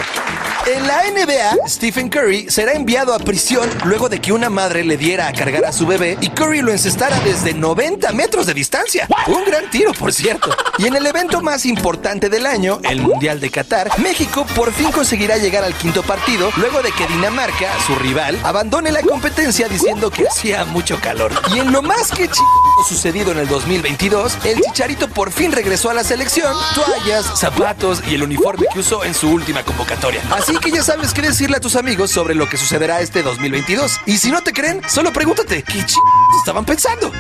En 0.69 0.87
la 0.87 1.03
NBA, 1.05 1.67
Stephen 1.67 2.11
Curry 2.11 2.51
será 2.51 2.73
enviado 2.73 3.15
a 3.15 3.19
prisión 3.19 3.71
luego 3.85 4.11
de 4.11 4.21
que 4.21 4.33
una 4.33 4.51
madre 4.51 4.85
le 4.85 4.99
diera 4.99 5.27
a 5.27 5.33
cargar 5.33 5.65
a 5.65 5.73
su 5.73 5.87
bebé 5.87 6.19
y 6.21 6.29
Curry 6.29 6.61
lo 6.61 6.73
encestara 6.73 7.19
desde 7.21 7.55
90 7.55 8.13
metros 8.13 8.45
de 8.45 8.53
distancia. 8.53 9.09
Un 9.29 9.47
gran 9.47 9.71
tiro, 9.71 9.95
por 9.95 10.13
cierto. 10.13 10.55
Y 10.77 10.87
en 10.87 10.95
el 10.95 11.07
evento 11.07 11.41
más 11.41 11.65
importante 11.65 12.29
del 12.29 12.45
año, 12.45 12.81
el 12.83 13.01
Mundial 13.01 13.41
de 13.41 13.49
Qatar, 13.49 13.99
México 14.01 14.45
por 14.55 14.71
fin 14.75 14.93
conseguirá 14.93 15.39
llegar 15.39 15.65
al 15.65 15.73
quinto 15.73 16.03
partido 16.03 16.51
luego 16.59 16.83
de 16.83 16.93
que 16.93 17.07
Dinamarca, 17.07 17.71
su 17.87 17.95
rival, 17.95 18.39
abandone 18.43 18.93
la 18.93 19.01
competencia 19.01 19.69
diciendo 19.69 20.11
que 20.11 20.29
hacía 20.29 20.67
mucho 20.67 21.01
calor. 21.01 21.33
Y 21.55 21.61
en 21.61 21.73
lo 21.73 21.81
más 21.81 22.11
que 22.11 22.29
ch 22.29 22.39
sucedido 22.87 23.33
en 23.33 23.39
el 23.39 23.49
2022, 23.49 24.39
el 24.45 24.61
Chicharito 24.61 25.09
por 25.09 25.33
fin 25.33 25.51
regresó 25.51 25.91
a 25.91 25.95
la 25.95 26.05
selección, 26.05 26.55
toallas, 26.75 27.41
zapatos 27.41 28.03
y 28.07 28.15
el 28.15 28.23
uniforme 28.23 28.67
que 28.73 28.81
usó 28.81 29.03
en 29.05 29.15
su 29.15 29.31
última 29.31 29.65
convocatoria. 29.65 30.21
Así 30.31 30.58
que 30.61 30.71
ya 30.71 30.83
sabes 30.83 31.13
qué 31.13 31.23
decirle 31.23 31.57
a 31.57 31.61
tus 31.61 31.77
amigos 31.77 32.11
sobre 32.11 32.35
lo 32.35 32.49
que 32.49 32.57
sucederá 32.57 33.01
este 33.01 33.23
2022. 33.23 34.01
Y 34.07 34.19
si 34.19 34.31
no 34.31 34.43
te 34.43 34.53
creen, 34.53 34.81
solo 34.89 35.13
pregúntate, 35.13 35.63
¿qué 35.63 35.85
ch 35.85 35.95
estaban 36.39 36.65
pensando? 36.65 37.13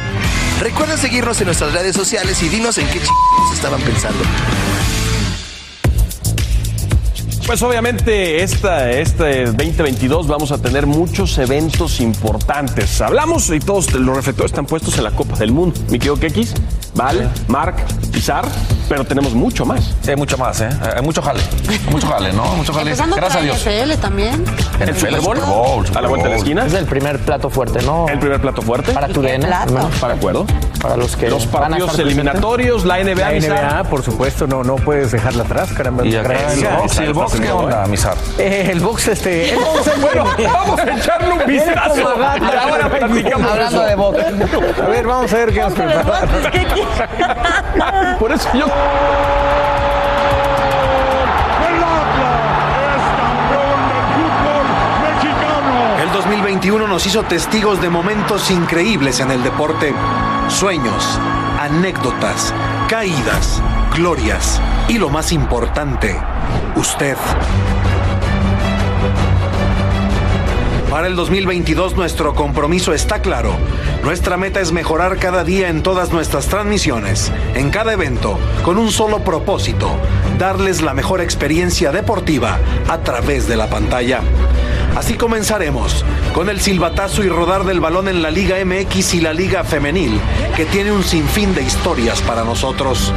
Recuerda 0.60 0.96
seguirnos 0.96 1.40
en 1.40 1.46
nuestras 1.46 1.72
redes 1.72 1.94
sociales 1.94 2.42
y 2.42 2.48
dinos 2.48 2.78
en 2.78 2.88
qué 2.88 3.00
ch 3.00 3.08
estaban 3.52 3.80
pensando. 3.82 4.22
Pues 7.48 7.62
obviamente 7.62 8.42
esta, 8.42 8.90
este 8.90 9.46
2022 9.46 10.28
vamos 10.28 10.52
a 10.52 10.58
tener 10.58 10.86
muchos 10.86 11.38
eventos 11.38 11.98
importantes. 11.98 13.00
Hablamos 13.00 13.48
y 13.48 13.58
todos 13.58 13.90
los 13.94 14.14
reflectores 14.14 14.52
están 14.52 14.66
puestos 14.66 14.98
en 14.98 15.04
la 15.04 15.12
Copa 15.12 15.34
del 15.38 15.52
Mundo. 15.52 15.80
Mi 15.88 15.98
querido 15.98 16.20
Kekis, 16.20 16.52
Val, 16.94 17.32
Mark, 17.48 17.76
Pizar, 18.12 18.44
pero 18.86 19.02
tenemos 19.06 19.32
mucho 19.32 19.64
más. 19.64 19.94
Sí, 20.02 20.10
hay 20.10 20.16
mucho 20.16 20.36
más, 20.36 20.60
¿eh? 20.60 20.68
Hay 20.94 21.02
mucho 21.02 21.22
jale. 21.22 21.40
Mucho 21.90 22.06
jale, 22.06 22.34
¿no? 22.34 22.44
Mucho 22.54 22.74
jale. 22.74 22.90
Empezando 22.90 23.16
Gracias 23.16 23.40
a 23.40 23.44
Dios. 23.44 23.64
la 23.64 23.72
NFL 23.86 24.00
también. 24.00 24.44
El 24.80 24.94
Super 24.94 25.20
Bowl, 25.22 25.86
a 25.94 26.00
la 26.02 26.08
vuelta 26.08 26.26
de 26.28 26.34
la 26.34 26.38
esquina. 26.38 26.66
Es 26.66 26.74
el 26.74 26.84
primer 26.84 27.18
plato 27.18 27.48
fuerte, 27.48 27.80
¿no? 27.80 28.08
El 28.10 28.18
primer 28.18 28.42
plato 28.42 28.60
fuerte. 28.60 28.92
Para 28.92 29.08
tu 29.08 29.22
DN. 29.22 29.46
¿De 29.46 29.54
acuerdo? 29.54 30.44
Para 30.82 30.96
los 30.96 31.16
que 31.16 31.30
Los 31.30 31.50
van 31.50 31.64
a 31.64 31.78
partidos 31.78 31.98
eliminatorios, 31.98 32.84
la 32.84 33.02
NBA. 33.02 33.14
La. 33.14 33.80
NBA, 33.80 33.84
por 33.84 34.02
supuesto, 34.02 34.46
no, 34.46 34.62
no 34.62 34.76
puedes 34.76 35.12
dejarla 35.12 35.44
atrás, 35.44 35.72
caramba. 35.72 36.04
¿Y 36.06 36.14
acá 36.14 36.52
el 36.52 36.60
Gracias. 36.60 36.82
box? 36.82 37.00
¿Y 37.00 37.04
el 37.04 37.12
box 37.14 37.37
qué 37.40 37.52
onda, 37.52 37.86
Misar? 37.86 38.16
Eh, 38.38 38.68
el 38.72 38.80
box, 38.80 39.08
este. 39.08 39.50
El 39.52 39.58
box 39.64 39.86
es 39.86 40.00
Bueno, 40.00 40.24
vamos 40.52 40.80
a 40.80 40.96
echarle 40.96 41.32
un 41.32 41.46
vistazo. 41.46 42.08
ahora 42.08 42.88
platicamos 42.88 43.50
Hablando 43.50 43.82
de 43.82 43.94
box. 43.94 44.22
A 44.82 44.86
ver, 44.88 45.06
vamos 45.06 45.32
a 45.32 45.36
ver 45.36 45.52
qué 45.52 45.60
nos. 45.60 45.72
Por 48.18 48.32
eso 48.32 48.48
yo. 48.54 48.66
El 56.02 56.12
2021 56.12 56.86
nos 56.86 57.06
hizo 57.06 57.22
testigos 57.24 57.80
de 57.80 57.90
momentos 57.90 58.50
increíbles 58.50 59.20
en 59.20 59.30
el 59.30 59.42
deporte. 59.42 59.94
Sueños, 60.48 61.18
anécdotas, 61.60 62.54
caídas, 62.88 63.60
glorias 63.94 64.60
y 64.88 64.98
lo 64.98 65.10
más 65.10 65.32
importante, 65.32 66.18
usted. 66.78 67.16
Para 70.90 71.06
el 71.06 71.16
2022 71.16 71.96
nuestro 71.96 72.34
compromiso 72.34 72.94
está 72.94 73.20
claro. 73.20 73.52
Nuestra 74.02 74.36
meta 74.36 74.60
es 74.60 74.72
mejorar 74.72 75.18
cada 75.18 75.44
día 75.44 75.68
en 75.68 75.82
todas 75.82 76.12
nuestras 76.12 76.46
transmisiones, 76.46 77.30
en 77.54 77.70
cada 77.70 77.92
evento, 77.92 78.38
con 78.64 78.78
un 78.78 78.90
solo 78.90 79.22
propósito, 79.22 79.90
darles 80.38 80.80
la 80.80 80.94
mejor 80.94 81.20
experiencia 81.20 81.92
deportiva 81.92 82.58
a 82.88 82.98
través 82.98 83.48
de 83.48 83.56
la 83.56 83.68
pantalla. 83.68 84.20
Así 84.96 85.14
comenzaremos 85.14 86.04
con 86.32 86.48
el 86.48 86.60
silbatazo 86.60 87.22
y 87.22 87.28
rodar 87.28 87.64
del 87.64 87.80
balón 87.80 88.08
en 88.08 88.22
la 88.22 88.30
Liga 88.30 88.56
MX 88.64 89.14
y 89.14 89.20
la 89.20 89.32
Liga 89.32 89.64
Femenil, 89.64 90.20
que 90.56 90.64
tiene 90.64 90.92
un 90.92 91.04
sinfín 91.04 91.54
de 91.54 91.62
historias 91.62 92.22
para 92.22 92.44
nosotros. 92.44 93.12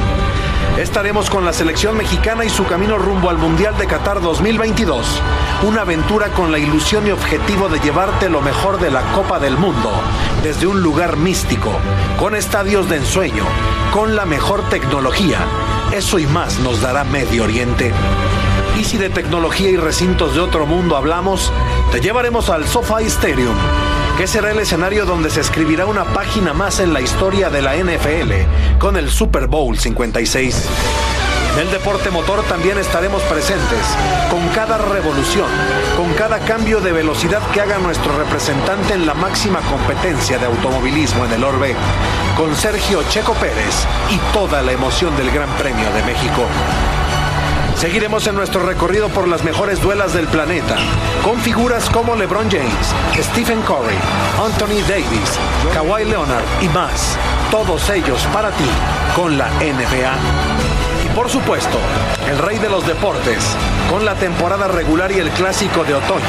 Estaremos 0.82 1.30
con 1.30 1.46
la 1.46 1.54
selección 1.54 1.96
mexicana 1.96 2.44
y 2.44 2.50
su 2.50 2.66
camino 2.66 2.98
rumbo 2.98 3.30
al 3.30 3.38
Mundial 3.38 3.78
de 3.78 3.86
Qatar 3.86 4.20
2022. 4.20 5.22
Una 5.62 5.82
aventura 5.82 6.30
con 6.30 6.52
la 6.52 6.58
ilusión 6.58 7.06
y 7.06 7.12
objetivo 7.12 7.70
de 7.70 7.80
llevarte 7.80 8.30
lo 8.30 8.42
mejor 8.42 8.80
de 8.80 8.90
la 8.90 9.04
Copa 9.12 9.40
del 9.40 9.60
Mundo, 9.60 9.92
desde 10.42 10.66
un 10.66 10.82
lugar 10.82 11.18
místico, 11.18 11.72
con 12.18 12.36
estadios 12.36 12.90
de 12.90 12.98
ensueño, 12.98 13.44
con 13.94 14.16
la 14.16 14.26
mejor 14.26 14.68
tecnología. 14.70 15.38
Eso 15.92 16.18
y 16.18 16.26
más 16.26 16.58
nos 16.58 16.82
dará 16.82 17.04
Medio 17.04 17.44
Oriente. 17.44 17.94
Y 18.80 18.84
si 18.84 18.98
de 18.98 19.12
tecnología 19.12 19.70
y 19.70 19.78
recintos 19.78 20.34
de 20.34 20.42
otro 20.42 20.66
mundo 20.66 20.98
hablamos, 20.98 21.54
te 21.92 22.02
llevaremos 22.02 22.50
al 22.50 22.66
SoFi 22.66 23.06
Stadium, 23.06 23.56
que 24.18 24.28
será 24.28 24.52
el 24.52 24.60
escenario 24.60 25.06
donde 25.06 25.30
se 25.30 25.42
escribirá 25.42 25.86
una 25.86 26.06
página 26.06 26.54
más 26.54 26.80
en 26.80 26.94
la 26.94 27.02
historia 27.02 27.50
de 27.50 27.62
la 27.62 27.76
NFL, 27.76 28.80
con 28.80 28.98
el 28.98 29.10
Super 29.10 29.48
Bowl 29.48 29.78
56. 29.78 30.68
En 31.54 31.60
el 31.60 31.72
deporte 31.72 32.10
motor 32.12 32.44
también 32.44 32.78
estaremos 32.78 33.22
presentes, 33.24 33.80
con 34.30 34.48
cada 34.50 34.78
revolución, 34.78 35.48
con 35.98 36.14
cada 36.14 36.40
cambio 36.40 36.80
de 36.80 36.94
velocidad 36.94 37.42
que 37.52 37.60
haga 37.60 37.78
nuestro 37.80 38.18
representante 38.18 38.94
en 38.94 39.06
la 39.06 39.14
máxima 39.14 39.60
competencia 39.62 40.38
de 40.38 40.46
automovilismo 40.46 41.26
en 41.26 41.34
el 41.34 41.44
Orbe, 41.44 41.76
con 42.38 42.56
Sergio 42.56 43.04
Checo 43.10 43.34
Pérez 43.34 43.86
y 44.10 44.18
toda 44.34 44.62
la 44.62 44.72
emoción 44.72 45.16
del 45.18 45.30
Gran 45.32 45.50
Premio 45.58 45.92
de 45.92 46.04
México. 46.04 46.48
Seguiremos 47.82 48.28
en 48.28 48.36
nuestro 48.36 48.62
recorrido 48.62 49.10
por 49.10 49.28
las 49.28 49.44
mejores 49.44 49.82
duelas 49.82 50.14
del 50.14 50.28
planeta, 50.28 50.78
con 51.24 51.40
figuras 51.40 51.90
como 51.90 52.16
LeBron 52.16 52.48
James, 52.52 52.94
Stephen 53.20 53.60
Curry, 53.64 53.98
Anthony 54.40 54.88
Davis, 54.88 55.40
Kawhi 55.74 56.06
Leonard 56.06 56.44
y 56.62 56.70
más. 56.70 57.18
Todos 57.50 57.90
ellos 57.90 58.24
para 58.32 58.52
ti 58.52 58.70
con 59.16 59.36
la 59.36 59.50
NBA. 59.50 60.14
Y 61.06 61.16
Por 61.16 61.28
supuesto, 61.28 61.80
el 62.30 62.38
rey 62.38 62.60
de 62.60 62.70
los 62.70 62.86
deportes, 62.86 63.44
con 63.90 64.06
la 64.06 64.14
temporada 64.14 64.68
regular 64.68 65.12
y 65.12 65.18
el 65.18 65.32
clásico 65.32 65.84
de 65.84 65.96
otoño, 65.96 66.24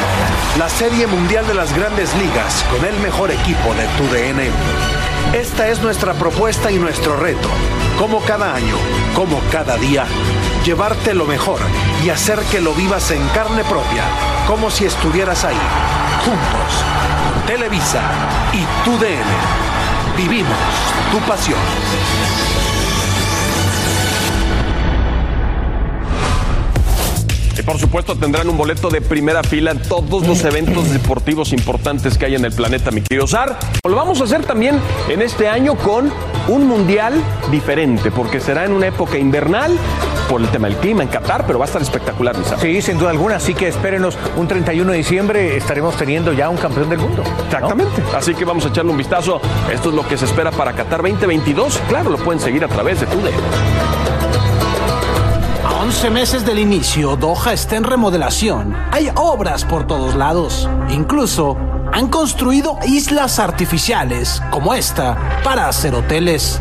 la 0.58 0.70
Serie 0.70 1.06
Mundial 1.06 1.46
de 1.46 1.52
las 1.52 1.76
Grandes 1.76 2.16
Ligas 2.16 2.64
con 2.70 2.82
el 2.82 2.98
mejor 3.00 3.30
equipo 3.30 3.74
de 3.74 3.86
tu 3.98 4.04
DN. 4.04 4.48
Esta 5.34 5.68
es 5.68 5.82
nuestra 5.82 6.14
propuesta 6.14 6.70
y 6.70 6.78
nuestro 6.78 7.18
reto, 7.18 7.50
como 7.98 8.22
cada 8.22 8.54
año, 8.54 8.76
como 9.14 9.38
cada 9.50 9.76
día, 9.76 10.06
llevarte 10.64 11.14
lo 11.14 11.25
mejor 11.27 11.59
y 12.05 12.11
hacer 12.11 12.38
que 12.51 12.61
lo 12.61 12.72
vivas 12.75 13.11
en 13.11 13.27
carne 13.29 13.64
propia, 13.64 14.05
como 14.46 14.70
si 14.70 14.85
estuvieras 14.85 15.44
ahí, 15.44 15.57
juntos. 16.25 17.46
Televisa 17.46 18.03
y 18.53 18.85
tu 18.85 18.96
DN. 18.98 19.25
Vivimos 20.16 20.57
tu 21.11 21.18
pasión. 21.29 21.59
Y 27.59 27.62
por 27.62 27.79
supuesto 27.79 28.16
tendrán 28.16 28.48
un 28.48 28.57
boleto 28.57 28.88
de 28.88 29.01
primera 29.01 29.42
fila 29.42 29.72
en 29.72 29.83
todos 29.83 30.27
los 30.27 30.44
eventos 30.44 30.90
deportivos 30.90 31.53
importantes 31.53 32.16
que 32.16 32.27
hay 32.27 32.35
en 32.35 32.44
el 32.44 32.53
planeta, 32.53 32.90
mi 32.90 33.03
querido 33.03 33.27
Sar. 33.27 33.59
Lo 33.85 33.96
vamos 33.96 34.20
a 34.20 34.25
hacer 34.25 34.44
también 34.44 34.81
en 35.09 35.22
este 35.22 35.48
año 35.48 35.77
con 35.77 36.11
un 36.48 36.66
mundial 36.66 37.14
diferente, 37.51 38.11
porque 38.11 38.40
será 38.40 38.64
en 38.64 38.72
una 38.72 38.87
época 38.87 39.18
invernal 39.18 39.77
por 40.28 40.40
el 40.40 40.48
tema 40.48 40.68
del 40.68 40.76
clima 40.76 41.02
en 41.02 41.08
Qatar, 41.08 41.46
pero 41.46 41.58
va 41.58 41.64
a 41.64 41.66
estar 41.66 41.82
espectacular, 41.82 42.37
Sar. 42.44 42.61
Sí, 42.61 42.82
sin 42.82 42.98
duda 42.98 43.11
alguna, 43.11 43.37
así 43.37 43.54
que 43.54 43.68
espérenos 43.68 44.16
un 44.37 44.48
31 44.48 44.90
de 44.92 44.98
diciembre 44.98 45.56
estaremos 45.56 45.96
teniendo 45.96 46.32
ya 46.32 46.48
un 46.48 46.56
campeón 46.56 46.88
del 46.88 46.98
mundo. 46.98 47.22
¿no? 47.24 47.44
Exactamente. 47.44 48.02
Así 48.14 48.35
que 48.35 48.44
vamos 48.44 48.64
a 48.64 48.68
echarle 48.68 48.90
un 48.90 48.98
vistazo. 48.98 49.40
Esto 49.72 49.90
es 49.90 49.94
lo 49.94 50.06
que 50.06 50.16
se 50.16 50.24
espera 50.24 50.50
para 50.50 50.72
Qatar 50.72 51.02
2022. 51.02 51.80
Claro, 51.88 52.11
lo 52.11 52.18
pueden 52.18 52.40
seguir 52.40 52.64
a 52.64 52.68
través 52.68 53.00
de 53.00 53.06
TUDE. 53.06 53.32
A 55.64 55.74
11 55.85 56.11
meses 56.11 56.44
del 56.44 56.58
inicio, 56.58 57.16
Doha 57.16 57.52
está 57.52 57.76
en 57.76 57.85
remodelación. 57.85 58.76
Hay 58.90 59.11
obras 59.14 59.64
por 59.64 59.87
todos 59.87 60.14
lados. 60.14 60.68
Incluso 60.90 61.56
han 61.92 62.08
construido 62.08 62.78
islas 62.87 63.38
artificiales, 63.38 64.42
como 64.50 64.74
esta, 64.74 65.40
para 65.44 65.68
hacer 65.68 65.94
hoteles. 65.94 66.61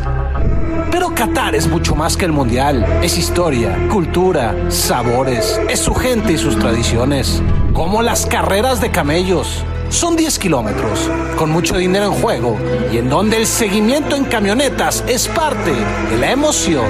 Pero 0.91 1.15
Qatar 1.15 1.55
es 1.55 1.67
mucho 1.67 1.95
más 1.95 2.17
que 2.17 2.25
el 2.25 2.33
mundial. 2.33 2.85
Es 3.01 3.17
historia, 3.17 3.87
cultura, 3.89 4.69
sabores, 4.69 5.59
es 5.69 5.79
su 5.79 5.95
gente 5.95 6.33
y 6.33 6.37
sus 6.37 6.59
tradiciones. 6.59 7.41
Como 7.73 8.01
las 8.01 8.25
carreras 8.25 8.81
de 8.81 8.91
camellos. 8.91 9.63
Son 9.89 10.15
10 10.15 10.39
kilómetros, 10.39 11.09
con 11.37 11.49
mucho 11.49 11.75
dinero 11.77 12.05
en 12.05 12.13
juego 12.13 12.57
y 12.93 12.97
en 12.97 13.09
donde 13.09 13.37
el 13.37 13.45
seguimiento 13.45 14.15
en 14.15 14.23
camionetas 14.23 15.03
es 15.05 15.27
parte 15.27 15.71
de 15.71 16.17
la 16.17 16.31
emoción. 16.31 16.85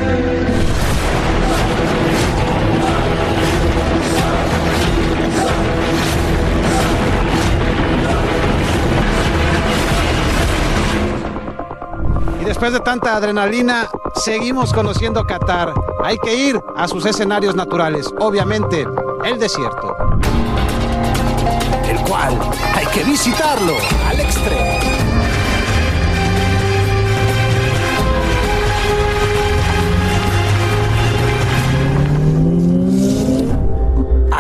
Después 12.62 12.74
de 12.74 12.86
tanta 12.86 13.16
adrenalina, 13.16 13.90
seguimos 14.14 14.72
conociendo 14.72 15.26
Qatar. 15.26 15.74
Hay 16.04 16.20
que 16.20 16.36
ir 16.36 16.62
a 16.76 16.88
sus 16.88 17.08
escenarios 17.08 17.56
naturales, 17.56 18.14
obviamente, 18.20 18.86
el 19.26 19.40
desierto. 19.40 19.96
El 21.90 22.00
cual 22.02 22.38
hay 22.76 22.86
que 22.94 23.04
visitarlo 23.04 23.74
al 24.08 24.20
extremo. 24.20 24.71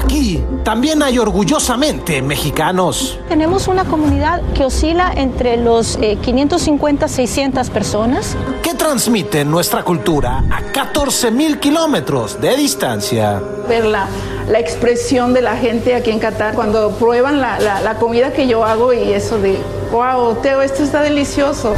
Aquí 0.04 0.44
también 0.64 1.02
hay 1.04 1.18
orgullosamente 1.20 2.22
mexicanos. 2.22 3.20
Tenemos 3.30 3.68
una 3.68 3.86
comunidad 3.86 4.42
que 4.54 4.66
oscila 4.66 5.12
entre 5.16 5.58
los 5.58 5.98
eh, 6.02 6.18
550 6.22 7.08
600 7.08 7.70
personas. 7.70 8.36
que 8.64 8.74
transmiten 8.74 9.50
nuestra 9.50 9.84
cultura 9.84 10.44
a 10.50 10.62
14 10.72 11.32
mil 11.32 11.60
kilómetros 11.60 12.40
de 12.42 12.56
distancia. 12.58 13.42
ver 13.70 13.86
la, 13.86 14.08
la 14.50 14.60
expresión 14.60 15.34
de 15.34 15.42
la 15.42 15.56
gente 15.56 15.96
aquí 15.96 16.10
en 16.12 16.20
Qatar 16.20 16.56
cuando 16.56 16.92
prueban 16.92 17.40
la, 17.40 17.60
la- 17.60 17.82
la 17.82 17.96
comida 17.96 18.34
que 18.34 18.48
yo 18.48 18.66
hago 18.66 18.92
y 18.94 19.14
eso 19.14 19.38
de, 19.40 19.58
wow, 19.92 20.36
Teo, 20.42 20.62
esto 20.62 20.84
está 20.84 21.02
delicioso. 21.02 21.74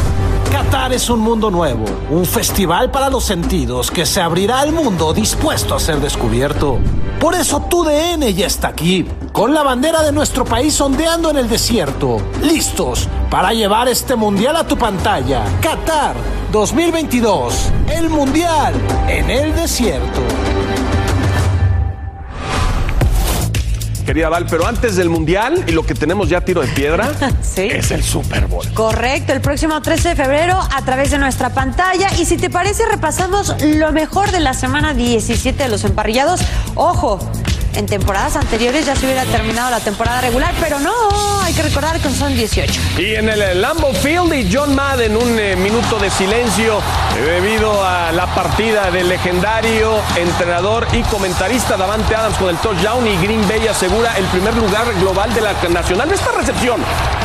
Qatar 0.54 0.94
es 0.94 1.10
un 1.10 1.20
mundo 1.20 1.50
nuevo, 1.50 1.84
un 2.12 2.28
festival 2.28 2.92
para 2.92 3.10
los 3.10 3.24
sentidos 3.24 3.90
que 3.90 4.06
se 4.06 4.22
abrirá 4.22 4.60
al 4.60 4.72
mundo 4.72 5.12
dispuesto 5.12 5.74
a 5.74 5.80
ser 5.80 6.00
descubierto. 6.00 6.78
Por 7.20 7.34
eso 7.34 7.60
tu 7.62 7.84
DN 7.84 8.32
ya 8.36 8.46
está 8.46 8.68
aquí, 8.68 9.04
con 9.32 9.52
la 9.56 9.64
bandera 9.64 10.04
de 10.04 10.12
nuestro 10.12 10.46
país 10.46 10.80
ondeando 10.80 11.32
en 11.32 11.38
el 11.38 11.50
desierto, 11.50 12.18
listos 12.44 13.10
para 13.32 13.52
llevar 13.54 13.88
este 13.88 14.16
mundial 14.16 14.56
a 14.56 14.68
tu 14.68 14.78
pantalla. 14.78 15.44
Qatar 15.60 16.16
2022, 16.52 17.72
el 17.88 18.12
mundial 18.12 18.76
en 19.08 19.32
el 19.32 19.56
desierto. 19.56 20.22
Querida 24.04 24.30
Val, 24.30 24.46
pero 24.50 24.68
antes 24.68 24.96
del 24.96 25.10
Mundial 25.10 25.64
y 25.68 25.72
lo 25.72 25.86
que 25.86 25.94
tenemos 25.96 26.30
ya 26.30 26.42
tiro 26.42 26.62
de 26.62 26.68
piedra 26.68 27.12
Sí. 27.42 27.64
es 27.64 27.92
el 27.92 28.04
Super 28.04 28.48
Bowl. 28.48 28.68
Correcto, 28.74 29.34
el 29.34 29.42
próximo 29.42 29.82
13 29.82 30.10
de 30.10 30.16
febrero 30.16 30.60
a 30.60 30.82
través 30.86 31.12
de 31.12 31.18
nuestra 31.18 31.50
pantalla. 31.54 32.08
Y 32.20 32.26
si 32.26 32.38
te 32.38 32.50
parece, 32.50 32.86
repasamos 32.86 33.56
lo 33.64 33.92
mejor 33.92 34.32
de 34.32 34.40
la 34.40 34.54
semana 34.54 34.94
17 34.94 35.64
de 35.64 35.70
los 35.70 35.84
emparrillados. 35.84 36.42
Ojo, 36.76 37.20
en 37.76 37.86
temporadas 37.86 38.36
anteriores 38.36 38.86
ya 38.86 38.96
se 38.96 39.06
hubiera 39.06 39.24
terminado 39.26 39.70
la 39.70 39.80
temporada 39.80 40.22
regular, 40.22 40.54
pero 40.60 40.80
no, 40.80 40.94
hay 41.44 41.54
que 41.54 41.64
recordar 41.64 42.00
que 42.00 42.10
son 42.10 42.36
18. 42.36 42.82
Y 42.98 43.16
en 43.16 43.30
el 43.30 43.62
Lambeau 43.62 43.94
Field 43.94 44.34
y 44.34 44.50
John 44.52 44.76
Madden, 44.76 45.16
un 45.16 45.38
eh, 45.40 45.56
minuto 45.56 46.00
de 46.00 46.10
silencio 46.10 46.80
eh, 47.18 47.22
debido 47.22 47.84
a 47.86 48.12
la 48.12 48.34
partida 48.34 48.92
del 48.92 49.10
legendario 49.10 50.00
entrenador 50.16 50.88
y 50.94 51.02
comentarista 51.04 51.78
Davante 51.78 52.16
Adams 52.16 52.38
con 52.38 52.50
el 52.50 52.58
touchdown 52.58 53.08
y 53.08 53.18
Green 53.18 53.48
Bay 53.48 53.68
asegura 53.68 54.18
el 54.18 54.26
primer 54.26 54.56
lugar 54.56 54.94
global 55.00 55.34
de 55.34 55.42
la 55.42 55.54
nacional. 55.70 56.12
Esta 56.12 56.32
recepción 56.32 56.82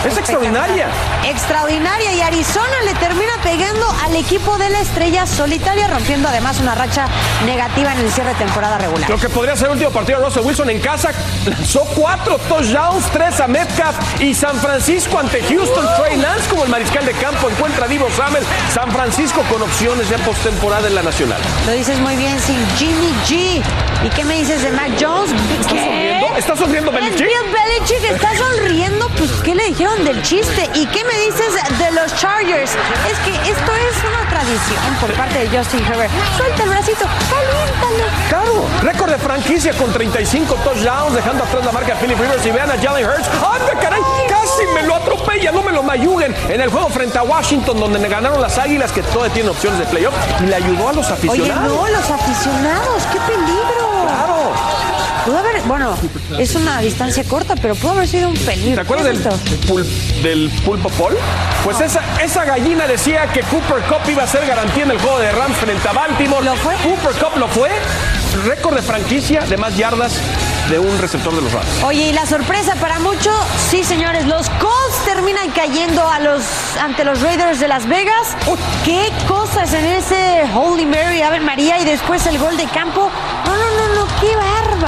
es 0.06 0.16
extraordinaria. 0.16 0.86
Extraordinaria 1.26 2.12
y 2.14 2.20
Arizona 2.20 2.82
le 2.84 2.94
termina 2.94 3.32
pegando 3.42 3.86
al 4.04 4.16
equipo 4.16 4.56
de 4.58 4.70
la 4.70 4.80
estrella 4.80 5.26
solitaria, 5.26 5.88
rompiendo 5.88 6.28
además 6.28 6.60
una 6.60 6.74
racha 6.74 7.06
negativa 7.44 7.92
en 7.92 8.00
el 8.00 8.10
cierre 8.10 8.30
de 8.30 8.36
temporada 8.36 8.78
regular. 8.78 9.08
Lo 9.10 9.18
que 9.18 9.28
podría 9.28 9.56
ser 9.56 9.66
el 9.66 9.72
último 9.72 9.90
partido 9.90 10.18
de 10.18 10.24
Russell 10.38 10.46
Wilson 10.46 10.70
en 10.70 10.80
casa, 10.80 11.10
lanzó 11.46 11.80
cuatro 11.96 12.38
touchdowns, 12.48 13.04
tres 13.12 13.40
a 13.40 13.48
Metcalf 13.48 13.96
y 14.20 14.34
San 14.34 14.56
Francisco 14.60 15.18
ante 15.18 15.42
Houston. 15.42 15.86
Trey 15.98 16.16
Lance 16.16 16.48
como 16.48 16.64
el 16.64 16.70
mariscal 16.70 17.04
de 17.04 17.12
campo 17.12 17.48
encuentra 17.50 17.86
a 17.86 17.88
Divo 17.88 18.08
Samuel. 18.16 18.44
San 18.72 18.90
Francisco 18.92 19.42
con 19.50 19.62
opciones 19.62 20.08
de 20.08 20.18
postemporada 20.18 20.86
en 20.86 20.94
la 20.94 21.02
nacional. 21.02 21.38
Lo 21.66 21.72
dices 21.72 21.98
muy 21.98 22.16
bien, 22.16 22.38
sin 22.40 22.56
Jimmy 22.76 23.12
G. 23.26 23.62
¿Y 24.04 24.08
qué 24.10 24.24
me 24.24 24.34
dices 24.38 24.62
de 24.62 24.70
Mac 24.70 24.90
Jones? 25.00 25.30
¿Está 25.60 25.72
¿Qué? 25.72 25.84
sonriendo? 25.84 26.36
¿Está 26.36 26.56
sonriendo 26.56 26.92
Belichick? 26.92 27.18
Bill 27.18 27.52
Belichick 27.52 28.10
está 28.12 28.36
sonriendo. 28.36 29.08
Pues, 29.16 29.30
¿qué 29.42 29.54
le 29.54 29.64
dijeron 29.64 30.04
del 30.04 30.22
chiste? 30.22 30.70
¿Y 30.74 30.86
qué 30.86 31.02
me 31.04 31.18
dices 31.20 31.54
de 31.78 31.90
los 31.92 32.14
Chargers? 32.14 32.70
Es 33.10 33.18
que 33.24 33.50
esto 33.50 33.72
es 33.72 33.96
una 34.04 34.27
tradición 34.42 34.94
por 35.00 35.12
parte 35.14 35.38
de 35.40 35.58
Justin 35.58 35.80
Herbert. 35.84 36.10
Suelta 36.36 36.62
el 36.62 36.68
bracito, 36.68 37.04
caliéntalo. 37.30 38.10
Claro, 38.28 38.64
récord 38.82 39.10
de 39.10 39.18
franquicia 39.18 39.72
con 39.72 39.92
35 39.92 40.54
touchdowns, 40.64 41.14
dejando 41.14 41.44
atrás 41.44 41.64
la 41.64 41.72
marca 41.72 41.94
de 41.94 42.00
Philip 42.00 42.18
Rivers 42.20 42.46
y 42.46 42.50
vean 42.50 42.70
a 42.70 42.78
Jalen 42.80 43.06
Hurts. 43.06 43.28
¡Anda, 43.28 43.80
caray! 43.80 44.00
Casi 44.28 44.66
me 44.74 44.82
lo 44.84 44.94
atropella, 44.94 45.50
no 45.52 45.62
me 45.62 45.72
lo 45.72 45.82
mayuguen. 45.82 46.34
En 46.48 46.60
el 46.60 46.70
juego 46.70 46.88
frente 46.88 47.18
a 47.18 47.22
Washington, 47.22 47.78
donde 47.80 47.98
le 47.98 48.08
ganaron 48.08 48.40
las 48.40 48.56
Águilas, 48.58 48.92
que 48.92 49.02
todavía 49.02 49.32
tienen 49.34 49.50
opciones 49.50 49.78
de 49.80 49.86
playoff, 49.86 50.14
y 50.40 50.46
le 50.46 50.54
ayudó 50.54 50.88
a 50.88 50.92
los 50.92 51.06
Oye, 51.10 51.14
aficionados. 51.14 51.72
no, 51.74 51.88
los 51.88 52.10
aficionados, 52.10 53.02
qué 53.12 53.18
peligro. 53.20 54.04
Claro. 54.06 54.52
Pudo 55.26 55.38
haber, 55.38 55.60
bueno, 55.62 55.94
es 56.38 56.54
una 56.54 56.80
distancia 56.80 57.22
corta, 57.24 57.54
pero 57.60 57.74
pudo 57.74 57.90
haber 57.92 58.08
sido 58.08 58.28
un 58.28 58.36
peligro. 58.36 58.76
¿Te 58.76 58.80
acuerdas 58.80 59.06
¿Qué 59.08 59.12
del, 59.18 59.26
es 59.26 59.34
esto? 59.34 59.74
pul- 59.74 59.86
del 60.22 60.50
pulpo 60.64 60.88
Paul? 60.90 61.16
Pues 61.64 61.80
esa, 61.80 62.02
esa 62.22 62.44
gallina 62.44 62.86
decía 62.86 63.26
que 63.32 63.40
Cooper 63.42 63.82
Cup 63.82 64.08
iba 64.08 64.22
a 64.22 64.26
ser 64.26 64.46
garantía 64.46 64.84
en 64.84 64.90
el 64.90 64.98
juego 64.98 65.18
de 65.18 65.30
Rams 65.32 65.56
frente 65.56 65.88
a 65.88 65.92
Baltimore. 65.92 66.44
¿Lo 66.44 66.56
fue? 66.56 66.74
Cooper 66.76 67.12
Cup 67.12 67.38
lo 67.38 67.48
fue. 67.48 67.70
Récord 68.46 68.74
de 68.76 68.82
franquicia 68.82 69.40
de 69.40 69.56
más 69.56 69.76
yardas 69.76 70.12
de 70.68 70.78
un 70.78 70.98
receptor 70.98 71.34
de 71.34 71.40
los 71.40 71.52
Rams. 71.52 71.66
Oye, 71.84 72.08
y 72.08 72.12
la 72.12 72.26
sorpresa 72.26 72.74
para 72.76 72.98
muchos, 72.98 73.34
sí 73.70 73.82
señores, 73.84 74.26
los 74.26 74.50
Colts 74.50 75.04
terminan 75.04 75.50
cayendo 75.50 76.06
a 76.06 76.18
los, 76.20 76.42
ante 76.80 77.04
los 77.04 77.22
Raiders 77.22 77.58
de 77.58 77.68
Las 77.68 77.88
Vegas. 77.88 78.36
¿Qué 78.84 79.10
cosas 79.26 79.72
en 79.72 79.84
ese 79.84 80.44
Holy 80.54 80.84
Mary, 80.84 81.22
Ave 81.22 81.40
María 81.40 81.78
y 81.80 81.84
después 81.84 82.26
el 82.26 82.38
gol 82.38 82.56
de 82.56 82.66
campo? 82.66 83.10
No, 83.46 83.56
no, 83.56 83.64
no, 83.78 83.94
no, 83.94 84.20
qué 84.20 84.36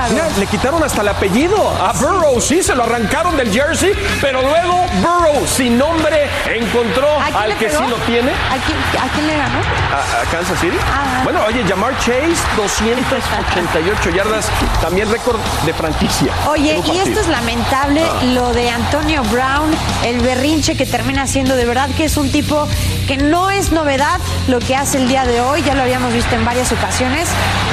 bárbaro. 0.01 0.15
Mira, 0.15 0.39
le 0.39 0.47
quitaron 0.47 0.83
hasta 0.83 1.03
el 1.03 1.09
apellido 1.09 1.57
a 1.81 1.93
Burrow. 1.93 2.41
Sí, 2.41 2.63
se 2.63 2.75
lo 2.75 2.85
arrancaron 2.85 3.37
del 3.37 3.53
jersey, 3.53 3.93
pero 4.21 4.43
luego 4.43 4.87
Burrow, 5.03 5.47
sin 5.47 5.79
nombre, 5.79 6.29
encontró 6.55 7.09
¿A 7.21 7.25
quién 7.25 7.37
al 7.37 7.57
que 7.59 7.67
pegó? 7.67 7.79
sí 7.85 7.91
lo 7.91 7.97
tiene. 8.07 8.31
¿A 8.31 8.57
quién, 8.65 8.79
a 9.03 9.09
quién 9.15 9.27
le 9.27 9.37
ganó? 9.37 9.59
¿A, 9.59 10.23
a 10.23 10.25
Kansas 10.31 10.59
City? 10.61 10.77
Ah. 10.93 11.21
Bueno, 11.25 11.41
oye, 11.47 11.65
Jamar 11.69 11.97
Chase, 11.99 12.43
288 12.57 14.11
yardas, 14.11 14.49
también 14.81 15.11
récord 15.11 15.39
de 15.65 15.73
franquicia. 15.75 16.33
Oye, 16.49 16.81
y 16.93 16.99
esto 16.99 17.21
es 17.21 17.29
lamentable, 17.29 18.03
Ah. 18.03 18.25
lo 18.25 18.53
de 18.53 18.71
Antonio 18.71 19.23
Brown, 19.25 19.71
el 20.05 20.21
berrinche 20.21 20.77
que 20.77 20.87
termina 20.87 21.27
siendo 21.27 21.57
de 21.57 21.65
verdad 21.65 21.89
que 21.97 22.05
es 22.05 22.17
un 22.17 22.31
tipo 22.31 22.67
que 23.11 23.17
no 23.17 23.51
es 23.51 23.73
novedad 23.73 24.21
lo 24.47 24.61
que 24.61 24.77
hace 24.77 24.99
el 24.99 25.09
día 25.09 25.25
de 25.27 25.41
hoy, 25.41 25.63
ya 25.65 25.75
lo 25.75 25.83
habíamos 25.83 26.13
visto 26.15 26.33
en 26.37 26.45
varias 26.45 26.71
ocasiones. 26.71 27.27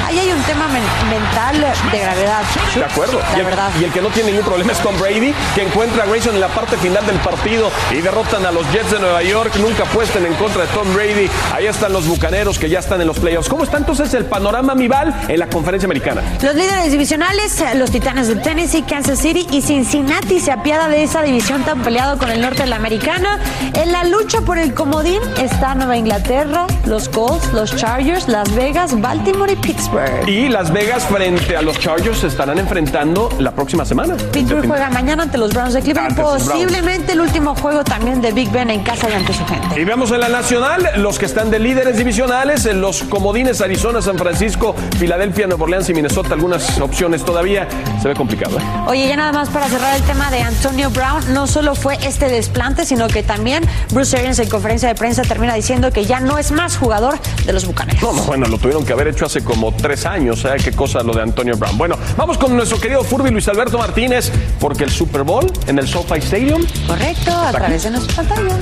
Ahí 0.04 0.18
hay 0.18 0.32
un 0.32 0.42
tema 0.42 0.66
men- 0.66 0.82
mental 1.10 1.60
de 1.92 1.98
gravedad. 2.00 2.42
De 2.74 2.84
acuerdo. 2.84 3.20
La 3.20 3.36
y, 3.36 3.40
el, 3.40 3.46
verdad. 3.46 3.70
y 3.80 3.84
el 3.84 3.92
que 3.92 4.00
no 4.00 4.08
tiene 4.08 4.30
ningún 4.32 4.44
problema 4.44 4.72
es 4.72 4.78
Tom 4.78 4.98
Brady, 4.98 5.32
que 5.54 5.62
encuentra 5.62 6.02
a 6.02 6.06
Grayson 6.06 6.34
en 6.34 6.40
la 6.40 6.48
parte 6.48 6.76
final 6.78 7.06
del 7.06 7.18
partido 7.18 7.70
y 7.92 8.00
derrotan 8.00 8.44
a 8.46 8.50
los 8.50 8.68
Jets 8.72 8.90
de 8.90 8.98
Nueva 8.98 9.22
York. 9.22 9.54
Nunca 9.60 9.84
apuesten 9.84 10.26
en 10.26 10.34
contra 10.34 10.62
de 10.62 10.68
Tom 10.68 10.92
Brady. 10.92 11.30
Ahí 11.54 11.66
están 11.66 11.92
los 11.92 12.08
bucaneros 12.08 12.58
que 12.58 12.68
ya 12.68 12.80
están 12.80 13.00
en 13.00 13.06
los 13.06 13.20
playoffs. 13.20 13.48
¿Cómo 13.48 13.62
está 13.62 13.76
entonces 13.76 14.12
el 14.14 14.24
panorama 14.24 14.74
Mival 14.74 15.14
en 15.28 15.38
la 15.38 15.46
conferencia 15.48 15.86
americana? 15.86 16.20
Los 16.42 16.56
líderes 16.56 16.90
divisionales, 16.90 17.62
los 17.76 17.92
Titanes 17.92 18.26
de 18.26 18.34
Tennessee, 18.36 18.82
Kansas 18.82 19.20
City 19.20 19.46
y 19.52 19.62
Cincinnati 19.62 20.40
se 20.40 20.50
apiada 20.50 20.88
de 20.88 21.04
esa 21.04 21.22
división 21.22 21.62
tan 21.62 21.82
peleado 21.82 22.18
con 22.18 22.28
el 22.30 22.40
norte 22.40 22.62
de 22.64 22.68
la 22.70 22.76
americana. 22.76 23.38
En 23.74 23.92
la 23.92 24.02
lucha 24.02 24.40
por 24.40 24.58
el 24.58 24.74
comodín 24.74 25.20
está 25.40 25.74
Nueva 25.74 25.96
Inglaterra, 25.96 26.66
los 26.86 27.08
Colts, 27.08 27.52
los 27.52 27.74
Chargers, 27.76 28.28
Las 28.28 28.54
Vegas, 28.54 29.00
Baltimore 29.00 29.52
y 29.52 29.56
Pittsburgh. 29.56 30.28
Y 30.28 30.48
Las 30.48 30.72
Vegas 30.72 31.04
frente 31.04 31.56
a 31.56 31.62
los 31.62 31.78
Chargers 31.78 32.18
se 32.18 32.26
estarán 32.28 32.58
enfrentando 32.58 33.28
la 33.38 33.52
próxima 33.52 33.84
semana. 33.84 34.16
Pittsburgh 34.32 34.66
juega 34.66 34.90
mañana 34.90 35.24
ante 35.24 35.38
los 35.38 35.52
Browns 35.52 35.74
de 35.74 35.82
Cleveland, 35.82 36.20
posiblemente 36.20 37.12
el 37.12 37.20
último 37.20 37.54
juego 37.54 37.84
también 37.84 38.20
de 38.20 38.32
Big 38.32 38.50
Ben 38.50 38.70
en 38.70 38.82
casa 38.82 39.08
y 39.10 39.12
ante 39.12 39.32
su 39.32 39.44
gente. 39.46 39.80
Y 39.80 39.84
veamos 39.84 40.10
en 40.10 40.20
la 40.20 40.28
nacional 40.28 40.88
los 40.96 41.18
que 41.18 41.26
están 41.26 41.50
de 41.50 41.58
líderes 41.58 41.96
divisionales, 41.96 42.66
en 42.66 42.80
los 42.80 43.02
comodines 43.04 43.60
Arizona, 43.60 44.02
San 44.02 44.18
Francisco, 44.18 44.74
Filadelfia, 44.98 45.46
Nueva 45.46 45.64
Orleans 45.64 45.88
y 45.88 45.94
Minnesota. 45.94 46.34
Algunas 46.34 46.80
opciones 46.80 47.24
todavía. 47.24 47.68
Se 48.00 48.08
ve 48.08 48.14
complicado. 48.14 48.58
¿eh? 48.58 48.62
Oye, 48.86 49.08
ya 49.08 49.16
nada 49.16 49.32
más 49.32 49.48
para 49.48 49.66
cerrar 49.66 49.96
el 49.96 50.02
tema 50.02 50.30
de 50.30 50.42
Antonio 50.42 50.90
Brown, 50.90 51.32
no 51.32 51.46
solo 51.46 51.74
fue 51.74 51.98
este 52.02 52.28
desplante, 52.28 52.84
sino 52.84 53.08
que 53.08 53.22
también 53.22 53.64
Bruce 53.90 54.16
Arians 54.16 54.38
en 54.38 54.48
conferencia 54.48 54.88
de 54.88 54.94
prensa 54.94 55.07
termina 55.16 55.54
diciendo 55.54 55.90
que 55.90 56.04
ya 56.04 56.20
no 56.20 56.38
es 56.38 56.52
más 56.52 56.76
jugador 56.76 57.18
de 57.44 57.52
los 57.52 57.66
Bucaneros. 57.66 58.02
No, 58.02 58.12
no, 58.12 58.22
bueno, 58.22 58.46
lo 58.46 58.58
tuvieron 58.58 58.84
que 58.84 58.92
haber 58.92 59.08
hecho 59.08 59.26
hace 59.26 59.42
como 59.42 59.72
tres 59.74 60.06
años, 60.06 60.44
¿eh? 60.44 60.56
Qué 60.62 60.72
cosa 60.72 61.02
lo 61.02 61.12
de 61.14 61.22
Antonio 61.22 61.56
Brown. 61.56 61.76
Bueno, 61.78 61.96
vamos 62.16 62.38
con 62.38 62.56
nuestro 62.56 62.78
querido 62.78 63.02
Furby 63.02 63.30
Luis 63.30 63.48
Alberto 63.48 63.78
Martínez, 63.78 64.30
porque 64.60 64.84
el 64.84 64.90
Super 64.90 65.22
Bowl 65.22 65.50
en 65.66 65.78
el 65.78 65.88
SoFi 65.88 66.18
Stadium. 66.18 66.64
Correcto, 66.86 67.32
a 67.32 67.50
través 67.50 67.84
de 67.84 67.90
nuestra 67.90 68.22
pantalla. 68.22 68.58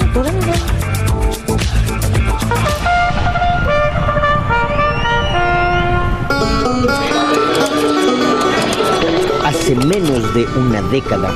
Hace 9.45 9.75
menos 9.75 10.35
de 10.35 10.45
una 10.59 10.83
década, 10.83 11.33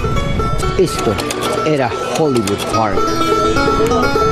esto 0.78 1.14
era 1.66 1.90
Hollywood 2.18 2.58
Park. 2.74 4.29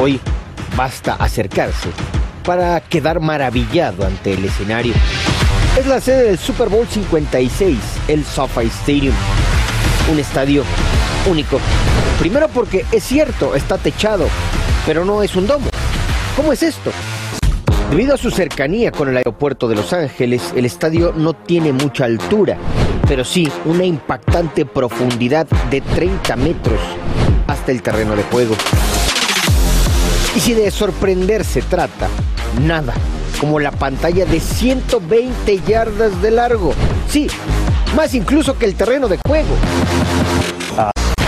Hoy 0.00 0.20
basta 0.76 1.14
acercarse 1.14 1.88
para 2.44 2.80
quedar 2.80 3.20
maravillado 3.20 4.06
ante 4.06 4.34
el 4.34 4.44
escenario. 4.44 4.94
Es 5.78 5.86
la 5.86 6.00
sede 6.00 6.24
del 6.24 6.38
Super 6.38 6.68
Bowl 6.68 6.86
56, 6.86 7.76
el 8.08 8.24
SoFi 8.24 8.66
Stadium. 8.66 9.14
Un 10.10 10.18
estadio 10.18 10.64
único. 11.28 11.60
Primero 12.18 12.48
porque 12.48 12.84
es 12.92 13.04
cierto, 13.04 13.54
está 13.54 13.76
techado, 13.76 14.28
pero 14.86 15.04
no 15.04 15.22
es 15.22 15.36
un 15.36 15.46
domo. 15.46 15.68
¿Cómo 16.36 16.52
es 16.52 16.62
esto? 16.62 16.92
Debido 17.90 18.14
a 18.14 18.18
su 18.18 18.30
cercanía 18.30 18.92
con 18.92 19.08
el 19.08 19.16
aeropuerto 19.16 19.66
de 19.66 19.74
Los 19.74 19.92
Ángeles, 19.92 20.52
el 20.54 20.64
estadio 20.64 21.12
no 21.16 21.32
tiene 21.34 21.72
mucha 21.72 22.04
altura, 22.04 22.56
pero 23.08 23.24
sí 23.24 23.50
una 23.64 23.84
impactante 23.84 24.66
profundidad 24.66 25.46
de 25.70 25.80
30 25.80 26.36
metros 26.36 26.78
hasta 27.46 27.72
el 27.72 27.82
terreno 27.82 28.14
de 28.14 28.22
juego. 28.24 28.54
Y 30.36 30.40
si 30.40 30.52
de 30.52 30.70
sorprender 30.70 31.44
se 31.44 31.62
trata, 31.62 32.08
nada 32.62 32.92
como 33.40 33.60
la 33.60 33.70
pantalla 33.70 34.26
de 34.26 34.40
120 34.40 35.60
yardas 35.66 36.20
de 36.20 36.30
largo. 36.30 36.74
Sí, 37.08 37.28
más 37.96 38.14
incluso 38.14 38.58
que 38.58 38.66
el 38.66 38.74
terreno 38.74 39.08
de 39.08 39.18
juego. 39.26 39.56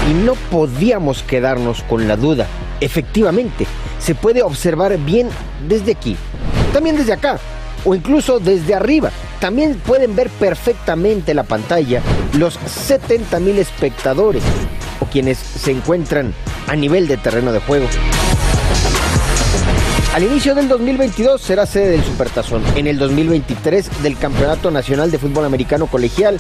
Y 0.09 0.13
no 0.13 0.35
podíamos 0.51 1.23
quedarnos 1.23 1.83
con 1.85 2.09
la 2.09 2.17
duda. 2.17 2.47
Efectivamente, 2.81 3.67
se 3.99 4.15
puede 4.15 4.43
observar 4.43 4.97
bien 4.99 5.29
desde 5.69 5.93
aquí, 5.93 6.17
también 6.73 6.97
desde 6.97 7.13
acá, 7.13 7.39
o 7.85 7.95
incluso 7.95 8.41
desde 8.41 8.75
arriba. 8.75 9.11
También 9.41 9.75
pueden 9.75 10.15
ver 10.15 10.29
perfectamente 10.29 11.35
la 11.35 11.45
pantalla 11.45 12.03
los 12.35 12.55
70 12.55 13.41
mil 13.41 13.59
espectadores 13.59 14.43
o 15.01 15.07
quienes 15.07 15.39
se 15.39 15.71
encuentran 15.71 16.35
a 16.67 16.77
nivel 16.77 17.09
de 17.09 17.17
terreno 17.17 17.53
de 17.53 17.61
juego. 17.61 17.87
Al 20.15 20.25
inicio 20.25 20.57
del 20.57 20.67
2022 20.67 21.41
será 21.41 21.67
sede 21.67 21.91
del 21.91 22.05
Supertazón, 22.05 22.65
en 22.75 22.89
el 22.89 22.99
2023 22.99 24.03
del 24.03 24.19
Campeonato 24.19 24.71
Nacional 24.73 25.11
de 25.11 25.19
Fútbol 25.19 25.45
Americano 25.45 25.87
Colegial 25.87 26.37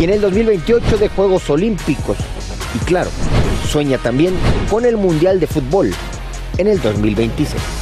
y 0.00 0.04
en 0.04 0.10
el 0.10 0.20
2028 0.20 0.98
de 0.98 1.08
Juegos 1.08 1.48
Olímpicos. 1.48 2.16
Y 2.74 2.84
claro, 2.84 3.10
sueña 3.70 3.98
también 3.98 4.34
con 4.68 4.84
el 4.84 4.96
Mundial 4.96 5.38
de 5.38 5.46
Fútbol 5.46 5.92
en 6.58 6.66
el 6.66 6.80
2026. 6.80 7.81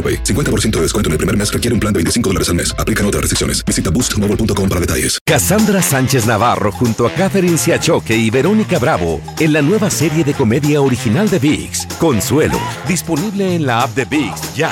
AroPay. 0.01 0.23
50% 0.23 0.77
de 0.77 0.81
descuento 0.81 1.09
en 1.09 1.11
el 1.11 1.17
primer 1.19 1.37
mes 1.37 1.53
requiere 1.53 1.75
un 1.75 1.79
plan 1.79 1.93
de 1.93 1.99
25 1.99 2.29
dólares 2.31 2.49
al 2.49 2.55
mes. 2.55 2.73
Aplican 2.79 3.05
otras 3.05 3.21
restricciones. 3.21 3.63
Visita 3.63 3.91
boostmobile.com 3.91 4.67
para 4.67 4.81
detalles. 4.81 5.19
Cassandra 5.23 5.81
Sánchez 5.81 6.25
Navarro 6.25 6.71
junto 6.71 7.05
a 7.05 7.11
Catherine 7.11 7.57
Siachoque 7.57 8.15
y 8.15 8.31
Verónica 8.31 8.79
Bravo 8.79 9.21
en 9.39 9.53
la 9.53 9.61
nueva 9.61 9.89
serie 9.89 10.23
de 10.23 10.33
comedia 10.33 10.81
original 10.81 11.29
de 11.29 11.39
VIX, 11.39 11.85
Consuelo, 11.99 12.59
disponible 12.87 13.55
en 13.55 13.65
la 13.65 13.83
app 13.83 13.95
de 13.95 14.05
VIX 14.05 14.55
ya. 14.55 14.71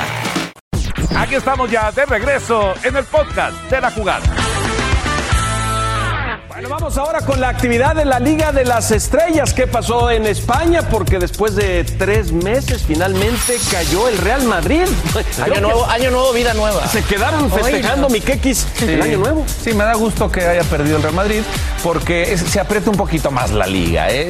Aquí 1.15 1.35
estamos 1.35 1.69
ya 1.69 1.91
de 1.91 2.05
regreso 2.05 2.73
en 2.83 2.95
el 2.95 3.03
podcast 3.03 3.55
de 3.69 3.81
la 3.81 3.91
jugada. 3.91 4.48
Bueno, 6.59 6.75
vamos 6.75 6.97
ahora 6.97 7.21
con 7.21 7.39
la 7.39 7.47
actividad 7.47 7.95
de 7.95 8.03
la 8.03 8.19
Liga 8.19 8.51
de 8.51 8.65
las 8.65 8.91
Estrellas. 8.91 9.53
¿Qué 9.53 9.65
pasó 9.65 10.11
en 10.11 10.25
España? 10.25 10.81
Porque 10.81 11.17
después 11.17 11.55
de 11.55 11.85
tres 11.85 12.33
meses 12.33 12.83
finalmente 12.85 13.55
cayó 13.71 14.09
el 14.09 14.17
Real 14.17 14.43
Madrid. 14.43 14.83
Año 15.41 15.61
nuevo, 15.61 15.85
año 15.85 16.11
nuevo, 16.11 16.33
vida 16.33 16.53
nueva. 16.53 16.85
Se 16.89 17.01
quedaron 17.01 17.49
festejando 17.49 18.09
mi 18.09 18.19
quequis 18.19 18.67
el 18.81 19.01
año 19.01 19.19
nuevo. 19.19 19.45
Sí, 19.63 19.71
me 19.71 19.85
da 19.85 19.93
gusto 19.93 20.29
que 20.29 20.45
haya 20.45 20.63
perdido 20.63 20.97
el 20.97 21.03
Real 21.03 21.15
Madrid 21.15 21.43
porque 21.81 22.33
es- 22.33 22.41
se 22.41 22.59
aprieta 22.59 22.89
un 22.89 22.97
poquito 22.97 23.31
más 23.31 23.51
la 23.51 23.65
liga. 23.65 24.09
¿eh? 24.09 24.27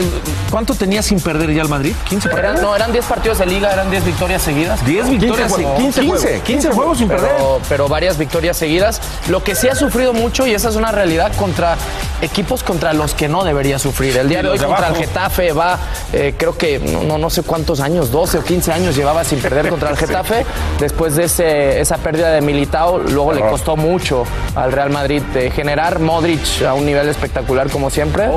¿Cuánto 0.52 0.76
tenía 0.76 1.02
sin 1.02 1.20
perder 1.20 1.52
ya 1.52 1.64
el 1.64 1.70
Madrid? 1.70 1.96
¿15 2.08 2.30
partidos? 2.30 2.38
Eran, 2.38 2.62
no, 2.62 2.76
eran 2.76 2.92
10 2.92 3.06
partidos 3.06 3.40
de 3.40 3.48
liga, 3.48 3.74
eran 3.74 3.90
10 3.90 4.06
victorias 4.06 4.44
seguidas. 4.44 4.86
10 4.86 5.10
victorias, 5.10 5.52
15, 5.52 5.76
15 5.82 6.02
juegos. 6.06 6.44
15 6.44 6.70
juegos 6.70 6.98
sin 7.00 7.08
pero, 7.08 7.22
perder. 7.22 7.42
Pero 7.70 7.88
varias 7.88 8.20
victorias 8.20 8.56
seguidas. 8.56 9.02
Lo 9.30 9.44
que 9.44 9.56
sí 9.56 9.68
ha 9.68 9.74
sufrido 9.74 10.14
mucho, 10.14 10.46
y 10.46 10.54
esa 10.54 10.70
es 10.70 10.76
una 10.76 10.92
realidad, 10.92 11.32
contra 11.36 11.76
equipos 12.22 12.64
contra 12.64 12.94
los 12.94 13.14
que 13.14 13.28
no 13.28 13.44
debería 13.44 13.80
sufrir. 13.80 14.18
El 14.18 14.30
día 14.30 14.42
de 14.42 14.50
hoy 14.50 14.60
contra 14.60 14.90
el. 14.90 14.96
Getafe 14.96 15.52
va, 15.54 15.78
eh, 16.14 16.34
creo 16.38 16.58
que 16.58 16.80
no, 16.80 17.18
no, 17.18 17.30
sé 17.30 17.44
cuántos 17.44 17.80
años, 17.80 18.12
12 18.12 18.40
o 18.40 18.44
15 18.44 18.72
años 18.74 18.96
llevaba 18.96 19.24
sin 19.24 19.40
perder 19.40 19.70
contra 19.70 19.90
el 19.92 19.98
Sí. 19.98 20.06
Getafe. 20.06 20.46
Después 20.80 21.16
de 21.16 21.26
ese, 21.26 21.80
esa 21.80 21.98
pérdida 21.98 22.32
de 22.32 22.42
Militao, 22.42 23.00
luego 23.00 23.34
le 23.34 23.42
costó 23.42 23.76
mucho 23.76 24.24
al 24.56 24.72
Real 24.72 24.90
Madrid 24.90 25.22
de 25.34 25.52
generar 25.52 26.00
Modric 26.00 26.64
a 26.68 26.74
un 26.74 26.86
nivel 26.86 27.08
espectacular 27.10 27.70
como 27.70 27.90
siempre. 27.90 28.30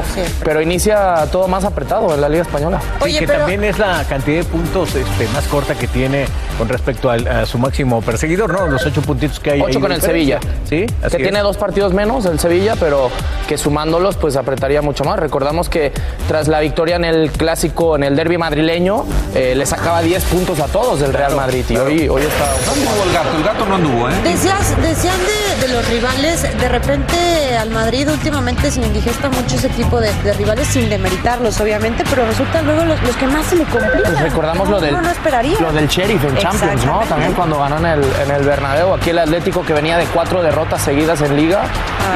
Pero 0.44 0.60
inicia 0.60 1.26
todo 1.30 1.48
más 1.48 1.64
apretado 1.64 2.14
en 2.14 2.20
la 2.20 2.28
Liga 2.28 2.42
Española. 2.42 2.80
Sí, 3.04 3.18
que 3.18 3.26
también 3.26 3.64
es 3.64 3.78
la 3.78 4.04
cantidad 4.08 4.38
de 4.38 4.44
puntos 4.44 4.94
este, 4.94 5.28
más 5.28 5.44
corta 5.46 5.74
que 5.74 5.86
tiene 5.86 6.26
con 6.58 6.68
respecto 6.68 7.10
al- 7.10 7.26
a, 7.26 7.46
su 7.46 7.58
máximo 7.58 8.00
perseguidor, 8.02 8.52
¿no? 8.52 8.66
Los 8.66 8.84
ocho 8.86 9.02
puntitos 9.02 9.40
que 9.40 9.52
hay. 9.52 9.60
Ocho 9.60 9.80
con 9.80 9.92
el 9.92 10.00
diferencia. 10.00 10.40
Sevilla. 10.40 10.58
Sí, 10.68 10.86
que 11.00 11.06
es. 11.06 11.22
tiene 11.22 11.40
dos 11.40 11.56
partidos 11.56 11.92
menos 11.92 12.24
el 12.26 12.38
Sevilla, 12.38 12.74
pero 12.78 13.10
que 13.48 13.56
sumándolos 13.72 14.18
pues 14.18 14.36
apretaría 14.36 14.82
mucho 14.82 15.02
más. 15.02 15.18
Recordamos 15.18 15.70
que 15.70 15.92
tras 16.28 16.46
la 16.46 16.60
victoria 16.60 16.96
en 16.96 17.06
el 17.06 17.30
clásico, 17.30 17.96
en 17.96 18.02
el 18.02 18.14
derby 18.14 18.36
madrileño, 18.36 19.06
eh, 19.34 19.54
le 19.56 19.64
sacaba 19.64 20.02
10 20.02 20.22
puntos 20.24 20.60
a 20.60 20.66
todos 20.66 21.00
del 21.00 21.14
Real 21.14 21.34
Madrid 21.34 21.64
y 21.70 21.76
hoy, 21.78 22.06
hoy 22.06 22.20
está... 22.20 22.44
el 22.54 23.12
gato, 23.14 23.36
el 23.38 23.42
gato 23.42 23.64
no 23.64 23.76
anduvo, 23.76 24.10
¿eh? 24.10 24.12
Decías, 24.24 24.76
decían 24.82 25.16
de, 25.24 25.66
de 25.66 25.72
los 25.72 25.88
rivales, 25.88 26.42
de 26.42 26.68
repente 26.68 27.16
al 27.58 27.70
Madrid 27.70 28.10
últimamente 28.10 28.70
se 28.70 28.80
le 28.80 28.88
indigesta 28.88 29.30
mucho 29.30 29.56
ese 29.56 29.70
tipo 29.70 29.98
de, 30.00 30.12
de 30.22 30.34
rivales 30.34 30.68
sin 30.68 30.90
demeritarlos, 30.90 31.58
obviamente, 31.58 32.04
pero 32.10 32.26
resultan 32.26 32.66
luego 32.66 32.84
los, 32.84 33.02
los 33.02 33.16
que 33.16 33.26
más 33.26 33.46
se 33.46 33.56
le 33.56 33.64
complican. 33.64 34.02
Pues 34.02 34.20
recordamos 34.20 34.68
lo 34.68 34.80
del, 34.80 35.00
no 35.00 35.10
esperaría. 35.10 35.58
lo 35.58 35.72
del 35.72 35.88
Sheriff 35.88 36.22
en 36.24 36.36
Champions, 36.36 36.84
¿no? 36.84 37.00
También 37.08 37.32
cuando 37.32 37.58
ganó 37.58 37.78
en 37.78 37.86
el, 37.86 38.04
en 38.22 38.30
el 38.32 38.42
Bernabéu, 38.42 38.92
aquí 38.92 39.10
el 39.10 39.18
Atlético 39.18 39.62
que 39.62 39.72
venía 39.72 39.96
de 39.96 40.04
cuatro 40.12 40.42
derrotas 40.42 40.82
seguidas 40.82 41.22
en 41.22 41.36
Liga 41.36 41.62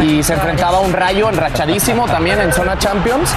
y 0.03 0.23
se 0.23 0.35
enfrentaba 0.35 0.77
a 0.77 0.81
un 0.81 0.93
Rayo 0.93 1.29
enrachadísimo 1.47 2.07
también 2.07 2.41
en 2.41 2.53
zona 2.53 2.77
Champions, 2.77 3.31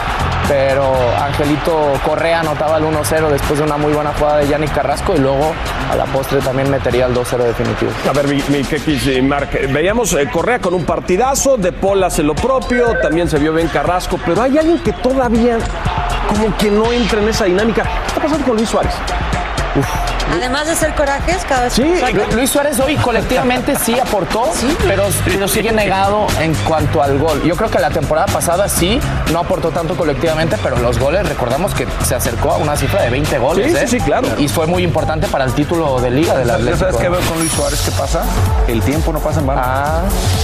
pero 0.48 0.84
Angelito 1.22 1.94
Correa 2.04 2.40
anotaba 2.40 2.78
el 2.78 2.84
1-0 2.84 3.30
después 3.30 3.60
de 3.60 3.66
una 3.66 3.78
muy 3.78 3.94
buena 3.94 4.12
jugada 4.14 4.38
de 4.38 4.48
Yannick 4.48 4.74
Carrasco 4.74 5.16
y 5.16 5.20
luego 5.20 5.54
a 5.92 5.96
la 5.96 6.06
postre 6.06 6.40
también 6.40 6.72
metería 6.72 7.06
el 7.06 7.14
2-0 7.14 7.38
definitivo. 7.38 7.92
A 8.10 8.14
ver, 8.14 8.28
mi, 8.28 8.42
mi 8.50 8.64
Kekis 8.64 9.08
y 9.08 9.22
Marc, 9.22 9.54
eh, 9.54 9.68
veíamos 9.68 10.14
eh, 10.14 10.28
Correa 10.32 10.60
con 10.60 10.74
un 10.74 10.86
partidazo, 10.86 11.58
De 11.58 11.72
Paul 11.72 12.04
hace 12.04 12.24
lo 12.24 12.34
propio, 12.34 12.98
también 13.00 13.30
se 13.30 13.38
vio 13.38 13.54
bien 13.54 13.68
Carrasco, 13.68 14.20
pero 14.26 14.42
hay 14.42 14.58
alguien 14.58 14.80
que 14.80 14.94
todavía 14.94 15.60
como 16.28 16.58
que 16.58 16.72
no 16.72 16.92
entra 16.92 17.22
en 17.22 17.30
esa 17.30 17.46
dinámica. 17.46 17.84
¿Qué 17.84 18.08
está 18.08 18.22
pasando 18.22 18.46
con 18.46 18.56
Luis 18.56 18.70
Suárez? 18.70 18.94
Además 20.32 20.68
de 20.68 20.76
ser 20.76 20.94
corajes, 20.94 21.38
cada 21.48 21.64
vez 21.64 21.74
Sí, 21.74 21.82
que 21.84 22.36
Luis 22.36 22.50
Suárez 22.52 22.80
hoy 22.80 22.96
colectivamente 22.98 23.76
sí 23.76 24.00
aportó, 24.00 24.44
pero, 24.88 25.04
pero 25.26 25.48
sigue 25.48 25.72
negado 25.72 26.28
en 26.40 26.54
cuanto 26.68 27.02
al 27.02 27.18
gol. 27.18 27.42
Yo 27.44 27.56
creo 27.56 27.70
que 27.70 27.80
la 27.80 27.90
temporada 27.90 28.28
pasada 28.28 28.70
sí 28.70 29.00
no 29.34 29.40
aportó 29.40 29.72
tanto 29.72 29.96
colectivamente, 29.98 30.56
pero 30.62 30.78
los 30.78 31.00
goles, 31.00 31.28
recordamos 31.28 31.74
que 31.74 31.88
se 32.06 32.14
acercó 32.16 32.52
a 32.52 32.58
una 32.58 32.76
cifra 32.76 33.02
de 33.02 33.10
20 33.10 33.38
goles. 33.40 33.72
Sí, 33.72 33.78
sí, 33.78 33.84
¿eh? 33.84 33.88
sí, 33.88 34.00
claro. 34.02 34.28
Y 34.38 34.48
fue 34.48 34.68
muy 34.68 34.84
importante 34.84 35.28
para 35.28 35.46
el 35.46 35.54
título 35.54 36.00
de 36.00 36.12
Liga 36.12 36.36
del 36.38 36.48
¿Sabes 36.48 36.62
Atlético. 36.62 36.78
¿Sabes 36.86 36.96
qué 36.98 37.10
veo 37.10 37.22
con 37.22 37.40
Luis 37.40 37.52
Suárez? 37.52 37.82
¿Qué 37.82 37.92
pasa? 37.92 38.24
El 38.68 38.82
tiempo 38.82 39.12
no 39.12 39.20
pasa 39.20 39.40
en 39.40 39.48
vano. 39.48 39.62
Ah, 39.64 40.02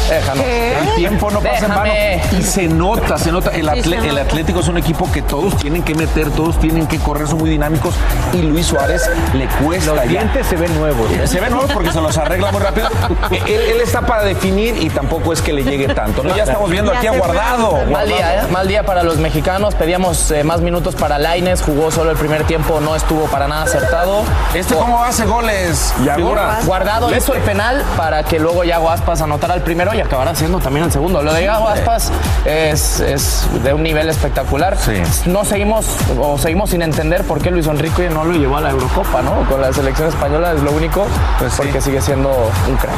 déjanos. 0.10 0.44
El 0.46 0.96
tiempo 0.96 1.30
no 1.30 1.40
pasa 1.42 1.68
Déjame. 1.68 2.14
en 2.16 2.20
vano. 2.22 2.40
Y 2.40 2.44
se 2.44 2.68
nota, 2.68 3.18
se 3.20 3.32
nota. 3.32 3.52
El, 3.52 3.66
Sí, 3.66 3.82
atle- 3.82 4.02
se 4.02 4.08
el 4.08 4.16
nota. 4.16 4.22
Atlético 4.24 4.60
es 4.62 4.68
un 4.68 4.78
equipo 4.78 5.12
que 5.12 5.22
todos 5.22 5.56
tienen 5.58 5.84
que 5.84 5.94
meter, 5.94 6.32
todos 6.32 6.60
tienen 6.60 6.88
que 6.88 6.98
correr, 6.98 7.28
son 7.28 7.38
muy 7.38 7.50
dinámicos. 7.52 7.94
Y 8.34 8.42
Luis 8.42 8.66
Suárez 8.66 9.08
le 9.34 9.46
cuesta 9.48 9.75
Los 9.84 9.96
ya. 9.96 10.04
dientes 10.04 10.48
se 10.48 10.56
ven 10.56 10.74
nuevos. 10.78 11.10
Se 11.26 11.40
ven 11.40 11.52
nuevos 11.52 11.72
porque 11.72 11.92
se 11.92 12.02
los 12.02 12.18
arregla 12.18 12.52
muy 12.52 12.62
rápido. 12.62 12.88
él, 13.32 13.62
él 13.62 13.82
está 13.82 14.02
para 14.02 14.24
definir 14.24 14.78
y 14.82 14.90
tampoco 14.90 15.34
es 15.34 15.42
que 15.42 15.54
le 15.54 15.64
llegue 15.64 15.94
tanto. 15.94 16.24
¿no? 16.24 16.36
Ya 16.36 16.44
estamos 16.44 16.70
viendo 16.70 16.92
aquí 16.92 17.08
a 17.08 17.12
Guardado. 17.12 17.86
Mal 17.92 18.08
día, 18.08 18.44
¿eh? 18.44 18.48
Mal 18.52 18.68
día 18.68 18.84
para 18.84 19.04
los 19.04 19.18
mexicanos. 19.18 19.76
Pedíamos 19.76 20.32
eh, 20.32 20.44
más 20.44 20.62
minutos 20.62 20.96
para 20.96 21.18
Laines. 21.18 21.62
Jugó 21.62 21.92
solo 21.92 22.12
el 22.12 22.18
primer 22.18 22.44
tiempo, 22.46 22.80
no 22.82 22.96
estuvo 22.96 23.26
para 23.26 23.48
nada 23.48 23.64
acertado. 23.64 24.24
¿Este 24.54 24.76
cómo 24.76 25.04
hace 25.04 25.26
goles? 25.26 25.94
Figura. 26.16 26.60
Guardado 26.66 27.16
hizo 27.16 27.34
el 27.34 27.42
penal 27.42 27.84
para 27.98 28.24
que 28.24 28.40
luego 28.40 28.64
Yago 28.64 28.90
Aspas 28.90 29.22
anotara 29.22 29.56
el 29.56 29.62
primero 29.62 29.94
y 29.94 30.02
acabara 30.02 30.32
haciendo 30.32 30.60
también 30.60 30.86
el 30.86 30.92
segundo. 30.92 31.22
Lo 31.22 31.34
de 31.34 31.44
Yago 31.44 31.68
Aspas 31.68 32.12
es, 32.46 33.00
es 33.00 33.48
de 33.64 33.74
un 33.74 33.84
nivel 33.84 34.10
espectacular. 34.10 34.78
No 35.26 35.46
seguimos 35.46 35.86
o 36.20 36.38
seguimos 36.38 36.70
sin 36.70 36.82
entender 36.82 37.24
por 37.24 37.42
qué 37.42 37.52
Luis 37.52 37.68
Enrique 37.68 38.10
no 38.10 38.26
lo 38.26 38.34
llevó 38.34 38.58
a 38.58 38.62
la 38.62 38.72
Eurocopa, 38.72 39.22
¿no? 39.22 39.48
Con 39.50 39.62
la 39.66 39.74
selección 39.74 40.10
española 40.10 40.54
es 40.54 40.62
lo 40.62 40.72
único, 40.72 41.08
porque 41.58 41.82
sigue 41.82 42.00
siendo 42.00 42.30
un 42.70 42.78
crack. 42.78 42.94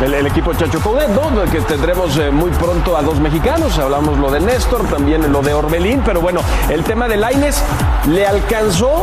El, 0.00 0.14
el 0.14 0.26
equipo 0.28 0.54
Chacho 0.54 0.78
Coudet, 0.78 1.08
¿no? 1.08 1.42
Que 1.50 1.60
tendremos 1.62 2.16
eh, 2.18 2.30
muy 2.30 2.52
pronto 2.52 2.96
a 2.96 3.02
dos 3.02 3.18
mexicanos. 3.18 3.76
Hablamos 3.80 4.16
lo 4.16 4.30
de 4.30 4.38
Néstor, 4.38 4.86
también 4.86 5.32
lo 5.32 5.42
de 5.42 5.54
Orbelín. 5.54 6.00
Pero 6.04 6.20
bueno, 6.20 6.40
el 6.68 6.84
tema 6.84 7.08
de 7.08 7.16
Laines 7.16 7.60
le 8.06 8.24
alcanzó 8.24 9.02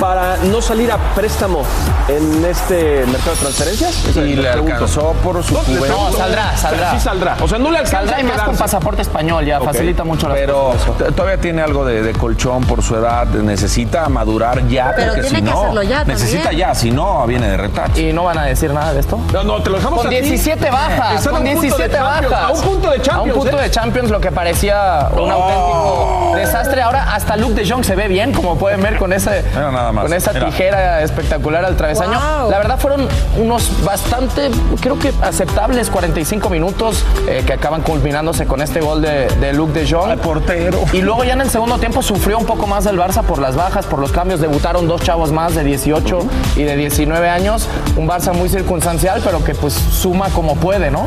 para 0.00 0.38
no 0.50 0.62
salir 0.62 0.90
a 0.90 0.96
préstamo 1.14 1.62
en 2.08 2.44
este 2.44 3.04
mercado 3.06 3.32
de 3.32 3.36
transferencias. 3.42 4.04
Esa 4.06 4.20
Y 4.22 4.34
la 4.34 4.42
le 4.42 4.50
pregunta. 4.52 4.74
alcanzó 4.76 5.12
por 5.22 5.44
su 5.44 5.52
No, 5.54 5.60
pregunto. 5.60 5.86
No, 6.10 6.16
saldrá, 6.16 6.56
saldrá. 6.56 6.86
Pero 6.88 6.98
Sí 6.98 7.04
saldrá. 7.04 7.36
O 7.42 7.46
sea, 7.48 7.58
no 7.58 7.70
le 7.70 7.78
alcanza 7.78 7.98
Saldrá 7.98 8.20
y 8.20 8.24
más 8.24 8.42
con 8.42 8.56
pasaporte 8.56 9.02
español, 9.02 9.44
ya 9.44 9.60
facilita 9.60 10.02
mucho 10.04 10.28
las 10.28 10.38
Pero 10.38 10.74
todavía 11.14 11.38
tiene 11.38 11.60
algo 11.62 11.84
de, 11.84 12.02
de 12.02 12.12
colchón 12.14 12.64
por 12.64 12.82
su 12.82 12.96
edad. 12.96 13.26
Necesita 13.26 14.08
madurar 14.08 14.66
ya. 14.68 14.92
Pero 14.96 15.12
porque 15.12 15.22
tiene 15.28 15.38
si 15.38 15.44
que 15.44 15.50
no, 15.50 15.60
hacerlo 15.60 15.82
ya 15.82 16.04
Necesita 16.04 16.42
también. 16.44 16.68
ya, 16.68 16.74
si 16.74 16.90
no, 16.90 17.26
viene 17.26 17.48
de 17.48 17.56
retache. 17.58 18.08
¿Y 18.08 18.12
no 18.12 18.24
van 18.24 18.38
a 18.38 18.44
decir 18.44 18.72
nada 18.72 18.94
de 18.94 19.00
esto? 19.00 19.18
No, 19.32 19.44
no, 19.44 19.62
te 19.62 19.68
lo 19.70 19.76
dejamos 19.76 19.98
Con 19.98 20.06
a 20.06 20.10
ti. 20.10 20.16
17 20.20 20.70
bajas, 20.70 21.14
Están 21.18 21.34
a 21.34 21.38
con 21.38 21.46
un 21.46 21.54
punto 21.54 21.76
de 21.76 21.88
17 21.88 21.96
Champions, 21.98 22.30
bajas. 22.30 22.48
A 22.48 22.52
un 22.52 22.60
punto 22.62 22.90
de 22.90 22.96
Champions. 23.02 23.18
A 23.18 23.22
un 23.22 23.30
punto 23.32 23.58
¿eh? 23.58 23.62
de 23.62 23.70
Champions, 23.70 24.10
lo 24.10 24.20
que 24.20 24.32
parecía 24.32 25.08
un 25.12 25.30
auténtico 25.30 26.29
desastre. 26.34 26.82
Ahora 26.82 27.14
hasta 27.14 27.36
Luke 27.36 27.54
de 27.54 27.68
Jong 27.68 27.84
se 27.84 27.94
ve 27.96 28.08
bien, 28.08 28.32
como 28.32 28.56
pueden 28.58 28.80
ver 28.82 28.96
con, 28.96 29.12
ese, 29.12 29.42
Mira 29.50 29.70
nada 29.70 29.92
más, 29.92 30.04
con 30.04 30.12
esa 30.14 30.32
mira. 30.32 30.46
tijera 30.46 31.02
espectacular 31.02 31.64
al 31.64 31.76
travesaño. 31.76 32.18
Wow. 32.40 32.50
La 32.50 32.58
verdad 32.58 32.78
fueron 32.78 33.08
unos 33.38 33.84
bastante, 33.84 34.50
creo 34.80 34.98
que 34.98 35.12
aceptables 35.22 35.90
45 35.90 36.48
minutos 36.50 37.04
eh, 37.28 37.42
que 37.46 37.52
acaban 37.54 37.82
culminándose 37.82 38.46
con 38.46 38.60
este 38.62 38.80
gol 38.80 39.02
de, 39.02 39.26
de 39.28 39.52
Luke 39.52 39.72
de 39.78 39.90
Jong. 39.90 40.18
portero. 40.20 40.78
Y 40.92 41.02
luego 41.02 41.24
ya 41.24 41.32
en 41.34 41.40
el 41.42 41.50
segundo 41.50 41.78
tiempo 41.78 42.02
sufrió 42.02 42.38
un 42.38 42.46
poco 42.46 42.66
más 42.66 42.86
el 42.86 42.98
Barça 42.98 43.22
por 43.22 43.38
las 43.38 43.56
bajas, 43.56 43.86
por 43.86 43.98
los 43.98 44.12
cambios. 44.12 44.40
Debutaron 44.40 44.86
dos 44.88 45.02
chavos 45.02 45.32
más 45.32 45.54
de 45.54 45.64
18 45.64 46.18
y 46.56 46.62
de 46.64 46.76
19 46.76 47.28
años. 47.28 47.68
Un 47.96 48.08
Barça 48.08 48.32
muy 48.32 48.48
circunstancial, 48.48 49.20
pero 49.24 49.42
que 49.44 49.54
pues 49.54 49.74
suma 49.74 50.28
como 50.30 50.54
puede, 50.56 50.90
¿no? 50.90 51.06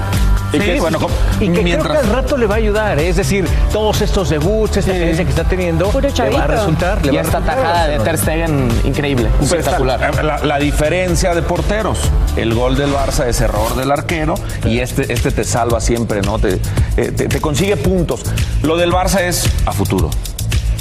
Y 0.52 0.60
que, 0.60 0.80
bueno, 0.80 1.00
y 1.40 1.50
que 1.52 1.64
mientras- 1.64 1.92
creo 1.98 2.02
que 2.04 2.08
al 2.10 2.14
rato 2.14 2.38
le 2.38 2.46
va 2.46 2.54
a 2.54 2.58
ayudar, 2.60 3.00
¿eh? 3.00 3.10
es 3.10 3.16
decir, 3.16 3.48
todos 3.72 4.02
estos 4.02 4.30
debuts, 4.30 4.78
esta 4.78 4.92
experiencia 5.13 5.26
que 5.26 5.30
está 5.30 5.43
teniendo, 5.43 5.91
le 6.02 6.30
va 6.38 6.43
a 6.43 6.47
resultar. 6.47 7.06
Le 7.06 7.13
Y 7.13 7.17
esta 7.17 7.39
resultar. 7.39 7.56
tajada 7.56 7.88
de 7.88 7.99
Ter 7.99 8.17
Stegen, 8.17 8.69
increíble, 8.84 9.30
Pues 9.38 9.52
espectacular. 9.54 10.23
La, 10.23 10.39
la 10.39 10.60
diferencia 10.60 11.34
de 11.36 11.41
porteros. 11.41 11.99
El 12.36 12.54
gol 12.54 12.76
del 12.76 12.91
Barça 12.93 13.28
es 13.28 13.39
error 13.41 13.76
del 13.76 13.91
arquero 13.91 14.36
y 14.65 14.80
este, 14.80 15.12
este 15.13 15.32
te 15.32 15.43
salva 15.43 15.80
siempre, 15.82 16.21
¿no? 16.21 16.39
Te, 16.39 16.60
eh, 16.97 17.12
te, 17.15 17.28
te 17.28 17.41
consigue 17.41 17.78
puntos. 17.78 18.21
Lo 18.63 18.78
del 18.78 18.91
Barça 18.91 19.21
es 19.21 19.45
a 19.65 19.71
futuro. 19.71 20.10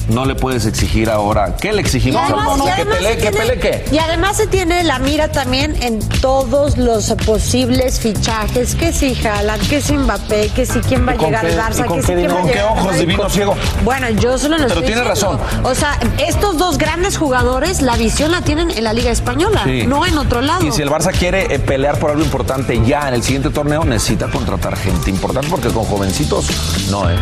No 0.08 0.24
le 0.24 0.34
puedes 0.34 0.66
exigir 0.66 1.08
ahora. 1.10 1.56
¿Qué 1.56 1.72
le 1.72 1.80
exigimos 1.80 2.20
al 2.22 2.30
y 2.30 2.34
Que 2.64 2.70
además 2.72 2.96
pelee, 2.96 3.10
se 3.14 3.16
que 3.18 3.30
tiene- 3.30 3.46
pelee, 3.46 3.58
¿qué? 3.60 3.84
Y 3.94 3.98
además 3.98 4.36
se 4.36 4.46
tiene 4.46 4.84
la 4.84 4.98
mira 4.98 5.28
también 5.28 5.76
en 5.82 6.00
todos 6.20 6.76
los 6.76 7.12
posibles 7.24 8.00
fichajes, 8.00 8.74
que 8.74 8.92
si 8.92 9.14
Haaland, 9.26 9.68
que 9.68 9.80
si 9.80 9.96
Mbappé, 9.96 10.48
que 10.54 10.66
si 10.66 10.80
quién 10.80 11.06
va 11.06 11.12
a 11.12 11.14
¿Y 11.14 11.18
con 11.18 11.26
llegar 11.28 11.46
al 11.46 11.52
Barça, 11.56 11.86
que 11.88 12.00
si 12.02 12.06
qué 12.08 12.14
quién 12.16 12.30
va 12.30 12.38
a 12.38 12.40
con 12.42 12.50
qué 12.50 12.62
ojos 12.62 12.98
divino 12.98 13.30
ciego? 13.30 13.54
Bueno, 13.84 14.08
yo 14.10 14.36
solo 14.38 14.58
lo 14.58 14.66
Pero 14.66 14.80
estoy 14.80 14.86
tiene 14.94 15.04
razón. 15.08 15.38
O 15.62 15.74
sea, 15.74 15.98
estos 16.26 16.58
dos 16.58 16.78
grandes 16.78 17.16
jugadores, 17.16 17.80
la 17.82 17.96
visión 17.96 18.32
la 18.32 18.42
tienen 18.42 18.70
en 18.70 18.84
la 18.84 18.92
Liga 18.92 19.10
Española, 19.10 19.62
Sí. 19.64 19.84
no 19.86 20.04
en 20.04 20.18
otro 20.18 20.40
lado. 20.40 20.64
Y 20.66 20.72
si 20.72 20.82
el 20.82 20.90
Barça 20.90 21.12
quiere 21.16 21.54
eh, 21.54 21.58
pelear 21.58 21.98
por 21.98 22.10
algo 22.10 22.22
importante 22.22 22.80
ya 22.84 23.08
en 23.08 23.14
el 23.14 23.22
siguiente 23.22 23.50
torneo, 23.50 23.84
necesita 23.84 24.26
contratar 24.28 24.76
gente 24.76 25.10
importante 25.10 25.48
porque 25.48 25.68
con 25.68 25.84
jovencitos 25.84 26.46
no, 26.90 27.08
¿eh? 27.10 27.14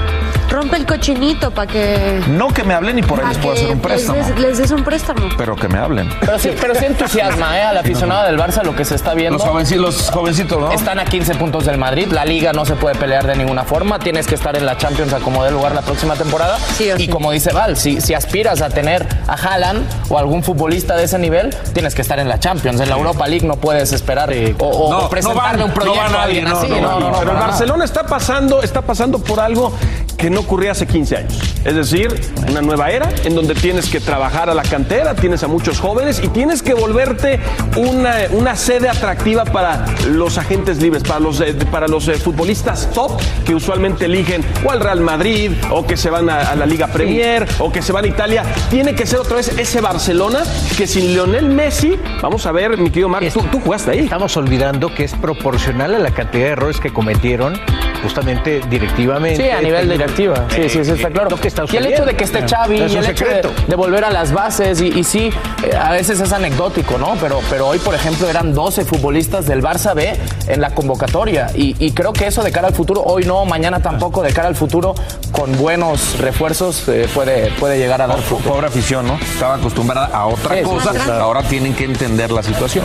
Rompe 0.50 0.76
el 0.76 0.86
cochinito 0.86 1.50
para 1.52 1.70
que. 1.70 2.20
No 2.28 2.48
que 2.48 2.64
me 2.64 2.74
hablen 2.74 2.98
y 2.98 3.02
por 3.02 3.20
ahí 3.20 3.28
les 3.28 3.38
puedo 3.38 3.54
hacer 3.54 3.70
un 3.70 3.78
préstamo. 3.80 4.18
Les, 4.18 4.28
des- 4.28 4.38
les 4.40 4.58
des 4.58 4.70
un 4.72 4.82
préstamo. 4.84 5.28
Pero 5.38 5.54
que 5.56 5.68
me 5.68 5.78
hablen. 5.78 6.08
Pero 6.20 6.38
sí, 6.38 6.50
pero 6.60 6.74
sí 6.74 6.86
entusiasma, 6.86 7.56
¿eh? 7.58 7.62
Al 7.62 7.78
aficionado 7.78 8.26
del 8.26 8.36
Barça 8.38 8.62
lo 8.64 8.74
que 8.74 8.84
se 8.84 8.96
está 8.96 9.14
viendo. 9.14 9.38
Los 9.38 9.46
jovencitos, 9.46 9.84
los 9.96 10.10
jovencitos, 10.10 10.58
¿no? 10.60 10.72
Están 10.72 10.98
a 10.98 11.04
15 11.04 11.36
puntos 11.36 11.66
del 11.66 11.78
Madrid. 11.78 12.08
La 12.10 12.24
liga 12.24 12.52
no 12.52 12.64
se 12.64 12.74
puede 12.74 12.96
pelear 12.96 13.26
de 13.26 13.36
ninguna 13.36 13.62
forma. 13.64 13.98
Tienes 14.00 14.26
que 14.26 14.34
estar 14.34 14.56
en 14.56 14.66
la 14.66 14.76
Champions 14.76 15.12
a 15.12 15.20
como 15.20 15.44
dé 15.44 15.50
lugar 15.52 15.72
la 15.74 15.82
próxima 15.82 16.14
temporada. 16.16 16.58
y 16.98 17.08
como 17.08 17.30
dice 17.30 17.52
Val, 17.52 17.76
si, 17.76 18.00
si 18.00 18.14
aspiras 18.14 18.60
a 18.60 18.70
tener 18.70 19.06
a 19.28 19.34
Haaland 19.34 19.86
o 20.08 20.18
algún 20.18 20.42
futbolista 20.42 20.96
de 20.96 21.04
ese 21.04 21.18
nivel, 21.18 21.50
tienes 21.72 21.94
que 21.94 22.02
estar 22.02 22.18
en 22.18 22.28
la 22.28 22.40
Champions. 22.40 22.80
En 22.80 22.90
la 22.90 22.96
Europa 22.96 23.26
League 23.28 23.46
no 23.46 23.56
puedes 23.56 23.92
esperar 23.92 24.30
o, 24.58 24.64
o- 24.66 25.04
o 25.04 25.08
presentarle 25.10 25.64
un 25.64 25.72
proyecto 25.72 26.18
a 26.18 26.22
alguien 26.24 26.48
así. 26.48 26.66
No, 26.68 26.80
no, 26.98 27.10
no, 27.10 27.18
Pero 27.20 27.32
el 27.32 27.38
Barcelona 27.38 27.84
está 27.84 28.04
pasando, 28.04 28.62
está 28.62 28.82
pasando 28.82 29.18
por 29.20 29.38
algo 29.40 29.72
que 30.20 30.28
no 30.28 30.40
ocurría 30.40 30.72
hace 30.72 30.86
15 30.86 31.16
años. 31.16 31.54
Es 31.64 31.74
decir, 31.74 32.14
una 32.48 32.60
nueva 32.60 32.90
era 32.90 33.08
en 33.24 33.34
donde 33.34 33.54
tienes 33.54 33.88
que 33.88 34.00
trabajar 34.00 34.50
a 34.50 34.54
la 34.54 34.62
cantera, 34.62 35.14
tienes 35.14 35.42
a 35.42 35.48
muchos 35.48 35.80
jóvenes 35.80 36.20
y 36.22 36.28
tienes 36.28 36.62
que 36.62 36.74
volverte 36.74 37.40
una, 37.76 38.16
una 38.32 38.54
sede 38.54 38.90
atractiva 38.90 39.44
para 39.46 39.86
los 40.08 40.36
agentes 40.36 40.82
libres, 40.82 41.02
para 41.04 41.20
los, 41.20 41.40
eh, 41.40 41.54
para 41.70 41.88
los 41.88 42.06
eh, 42.08 42.14
futbolistas 42.14 42.90
top 42.92 43.18
que 43.46 43.54
usualmente 43.54 44.04
eligen 44.04 44.44
o 44.64 44.70
al 44.70 44.80
Real 44.80 45.00
Madrid 45.00 45.52
o 45.70 45.86
que 45.86 45.96
se 45.96 46.10
van 46.10 46.28
a, 46.28 46.50
a 46.50 46.54
la 46.54 46.66
Liga 46.66 46.88
Premier 46.88 47.46
o 47.58 47.72
que 47.72 47.80
se 47.80 47.92
van 47.92 48.04
a 48.04 48.08
Italia. 48.08 48.44
Tiene 48.68 48.94
que 48.94 49.06
ser 49.06 49.20
otra 49.20 49.36
vez 49.36 49.48
ese 49.58 49.80
Barcelona 49.80 50.42
que 50.76 50.86
sin 50.86 51.14
Lionel 51.14 51.48
Messi, 51.48 51.98
vamos 52.20 52.44
a 52.44 52.52
ver, 52.52 52.76
mi 52.76 52.90
querido 52.90 53.08
Marc, 53.08 53.32
tú, 53.32 53.40
tú 53.50 53.58
jugaste 53.60 53.92
ahí. 53.92 54.00
Estamos 54.00 54.36
olvidando 54.36 54.94
que 54.94 55.04
es 55.04 55.14
proporcional 55.14 55.94
a 55.94 55.98
la 55.98 56.10
cantidad 56.10 56.44
de 56.44 56.50
errores 56.50 56.78
que 56.78 56.92
cometieron 56.92 57.58
justamente 58.02 58.60
directivamente. 58.68 59.42
Sí, 59.42 59.50
a 59.50 59.60
nivel 59.60 59.88
técnico- 59.88 59.92
directiva. 59.92 60.44
Sí, 60.50 60.62
sí, 60.68 60.84
sí, 60.84 60.90
está 60.92 61.08
Eh, 61.08 61.12
claro. 61.12 61.30
lo 61.30 61.36
que 61.36 61.48
está 61.48 61.64
y 61.70 61.76
el 61.76 61.86
hecho 61.86 62.04
de 62.04 62.14
que 62.14 62.24
esté. 62.24 62.40
Xavi 62.46 62.78
No 62.80 62.86
es 62.86 62.92
y 62.92 62.96
el 62.96 63.06
hecho 63.06 63.24
de, 63.26 63.42
de 63.68 63.76
volver 63.76 64.04
a 64.04 64.10
las 64.10 64.32
bases 64.32 64.80
y, 64.80 64.88
y 64.88 65.04
sí, 65.04 65.30
eh, 65.64 65.76
a 65.76 65.92
veces 65.92 66.20
es 66.20 66.32
anecdótico, 66.32 66.98
¿no? 66.98 67.16
Pero, 67.20 67.40
pero 67.50 67.68
hoy, 67.68 67.78
por 67.78 67.94
ejemplo, 67.94 68.28
eran 68.28 68.54
12 68.54 68.84
futbolistas 68.84 69.46
del 69.46 69.62
Barça 69.62 69.94
B 69.94 70.12
en 70.48 70.60
la 70.60 70.70
convocatoria 70.74 71.48
y, 71.54 71.76
y 71.84 71.92
creo 71.92 72.12
que 72.12 72.26
eso 72.26 72.42
de 72.42 72.50
cara 72.52 72.68
al 72.68 72.74
futuro, 72.74 73.02
hoy 73.02 73.24
no, 73.24 73.44
mañana 73.44 73.80
tampoco, 73.80 74.22
de 74.22 74.32
cara 74.32 74.48
al 74.48 74.56
futuro, 74.56 74.94
con 75.32 75.56
buenos 75.58 76.18
refuerzos 76.18 76.88
eh, 76.88 77.08
puede, 77.14 77.50
puede 77.52 77.78
llegar 77.78 78.00
a 78.02 78.06
dar. 78.06 78.18
Pobre 78.20 78.66
afición, 78.66 79.06
¿no? 79.06 79.14
Estaba 79.20 79.54
acostumbrada 79.56 80.06
a 80.12 80.26
otra 80.26 80.54
Sí, 80.56 80.60
sí, 80.64 80.70
cosa. 80.70 80.92
sí. 80.92 81.10
Ahora 81.10 81.42
tienen 81.42 81.74
que 81.74 81.84
entender 81.84 82.30
la 82.30 82.42
situación. 82.42 82.84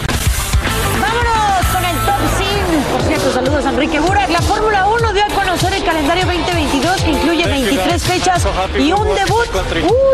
Enrique 3.85 3.99
Burak. 3.99 4.29
La 4.31 4.41
Fórmula 4.41 4.87
1 4.87 5.13
dio 5.13 5.23
a 5.23 5.27
conocer 5.27 5.71
el 5.71 5.83
calendario 5.83 6.25
2022 6.25 7.03
que 7.03 7.11
incluye 7.11 7.45
23 7.45 8.03
fechas 8.03 8.47
y 8.79 8.91
un 8.91 9.07
debut. 9.13 9.45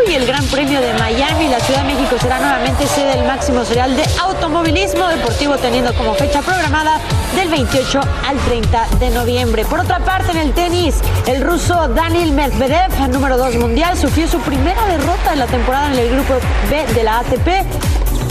Uy, 0.06 0.14
el 0.14 0.26
Gran 0.26 0.44
Premio 0.48 0.78
de 0.78 0.92
Miami. 0.92 1.48
La 1.48 1.58
Ciudad 1.58 1.82
de 1.82 1.94
México 1.94 2.16
será 2.20 2.38
nuevamente 2.38 2.86
sede 2.86 3.16
del 3.16 3.26
máximo 3.26 3.64
serial 3.64 3.96
de 3.96 4.04
automovilismo 4.20 5.08
deportivo 5.08 5.56
teniendo 5.56 5.94
como 5.94 6.12
fecha 6.12 6.42
programada 6.42 7.00
del 7.34 7.48
28 7.48 8.00
al 8.28 8.36
30 8.40 8.88
de 9.00 9.08
noviembre. 9.08 9.64
Por 9.64 9.80
otra 9.80 10.00
parte, 10.00 10.32
en 10.32 10.38
el 10.38 10.52
tenis, 10.52 10.96
el 11.26 11.40
ruso 11.40 11.88
Daniel 11.88 12.32
Medvedev, 12.32 13.08
número 13.08 13.38
2 13.38 13.54
mundial, 13.54 13.96
sufrió 13.96 14.28
su 14.28 14.38
primera 14.40 14.84
derrota 14.84 15.30
de 15.30 15.36
la 15.36 15.46
temporada 15.46 15.94
en 15.94 15.98
el 15.98 16.10
grupo 16.10 16.34
B 16.68 16.92
de 16.92 17.02
la 17.04 17.20
ATP. 17.20 17.48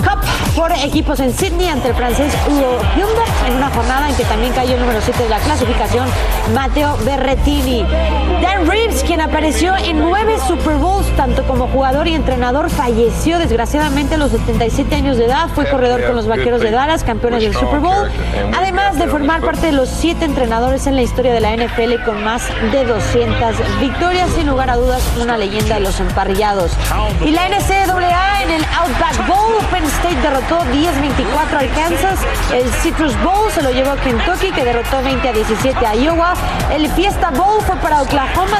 Cup 0.03 0.19
por 0.55 0.71
equipos 0.71 1.19
en 1.19 1.33
Sydney 1.33 1.67
ante 1.67 1.89
el 1.89 1.95
francés 1.95 2.33
Hugo 2.47 2.77
Humbert 2.95 3.47
en 3.47 3.55
una 3.55 3.69
jornada 3.69 4.09
en 4.09 4.15
que 4.15 4.23
también 4.25 4.53
cayó 4.53 4.73
el 4.73 4.79
número 4.81 4.99
7 5.01 5.23
de 5.23 5.29
la 5.29 5.39
clasificación. 5.39 6.07
Dan 8.41 8.67
Reeves, 8.67 8.90
quien 9.21 9.29
apareció 9.29 9.75
en 9.77 9.99
nueve 9.99 10.37
Super 10.47 10.77
Bowls, 10.77 11.05
tanto 11.15 11.43
como 11.43 11.67
jugador 11.67 12.07
y 12.07 12.15
entrenador, 12.15 12.69
falleció 12.69 13.37
desgraciadamente 13.39 14.15
a 14.15 14.17
los 14.17 14.31
77 14.31 14.95
años 14.95 15.17
de 15.17 15.25
edad. 15.25 15.49
Fue 15.53 15.69
corredor 15.69 16.05
con 16.05 16.15
los 16.15 16.27
Vaqueros 16.27 16.61
de 16.61 16.71
Dallas, 16.71 17.03
campeones 17.03 17.43
del 17.43 17.53
Super 17.53 17.79
Bowl, 17.79 18.09
además 18.55 18.97
de 18.97 19.07
formar 19.07 19.41
parte 19.41 19.67
de 19.67 19.73
los 19.73 19.89
siete 19.89 20.25
entrenadores 20.25 20.87
en 20.87 20.95
la 20.95 21.01
historia 21.01 21.33
de 21.33 21.41
la 21.41 21.55
NFL 21.55 22.03
con 22.05 22.23
más 22.23 22.47
de 22.71 22.85
200 22.85 23.55
victorias. 23.79 24.29
Sin 24.31 24.47
lugar 24.47 24.69
a 24.69 24.77
dudas, 24.77 25.03
una 25.21 25.37
leyenda 25.37 25.75
de 25.75 25.81
los 25.81 25.99
emparrillados. 25.99 26.71
Y 27.23 27.31
la 27.31 27.47
NCAA 27.49 28.43
en 28.43 28.51
el 28.51 28.63
Outback 28.63 29.27
Bowl, 29.27 29.53
Penn 29.71 29.83
State 29.85 30.21
derrotó 30.21 30.59
10-24 30.71 31.57
al 31.59 31.69
Kansas. 31.73 32.19
El 32.53 32.71
Citrus 32.81 33.13
Bowl 33.21 33.51
se 33.51 33.61
lo 33.61 33.71
llevó 33.71 33.95
Kentucky, 33.97 34.51
que 34.51 34.63
derrotó 34.63 35.01
20 35.03 35.27
a 35.29 35.33
17 35.33 35.85
a 35.85 35.95
Iowa. 35.95 36.33
El 36.73 36.89
Fiesta 36.89 37.29
Bowl 37.31 37.61
fue 37.61 37.75
para 37.77 38.01
Oklahoma 38.01 38.57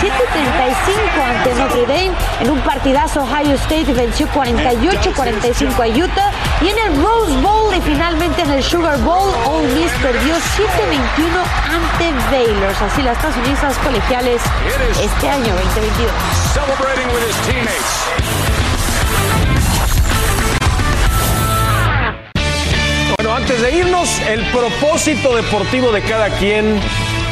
37-35 0.00 1.22
ante 1.24 1.54
Notre 1.54 1.86
Dame. 1.86 2.12
En 2.40 2.50
un 2.50 2.60
partidazo, 2.60 3.22
Ohio 3.22 3.54
State 3.54 3.92
venció 3.94 4.28
48-45 4.28 5.80
a 5.80 6.04
Utah. 6.04 6.30
Y 6.60 6.68
en 6.68 6.78
el 6.78 7.02
Rose 7.02 7.32
Bowl 7.40 7.74
y 7.74 7.80
finalmente 7.80 8.42
en 8.42 8.50
el 8.50 8.62
Sugar 8.62 8.98
Bowl, 8.98 9.32
Ole 9.46 9.68
Miss 9.68 9.90
perdió 10.02 10.34
7-21 10.34 10.40
ante 11.70 12.12
Baylor. 12.30 12.74
Así 12.82 13.02
las 13.02 13.18
tazonizas 13.20 13.76
colegiales 13.78 14.42
este 15.00 15.28
año 15.28 15.54
2022. 15.54 16.12
Celebrating 16.52 17.06
with 17.14 17.22
his 17.26 17.36
teammates. 17.46 18.36
Bueno, 23.16 23.34
antes 23.34 23.62
de 23.62 23.76
irnos, 23.76 24.20
el 24.28 24.44
propósito 24.50 25.34
deportivo 25.34 25.90
de 25.90 26.02
cada 26.02 26.28
quien. 26.30 26.80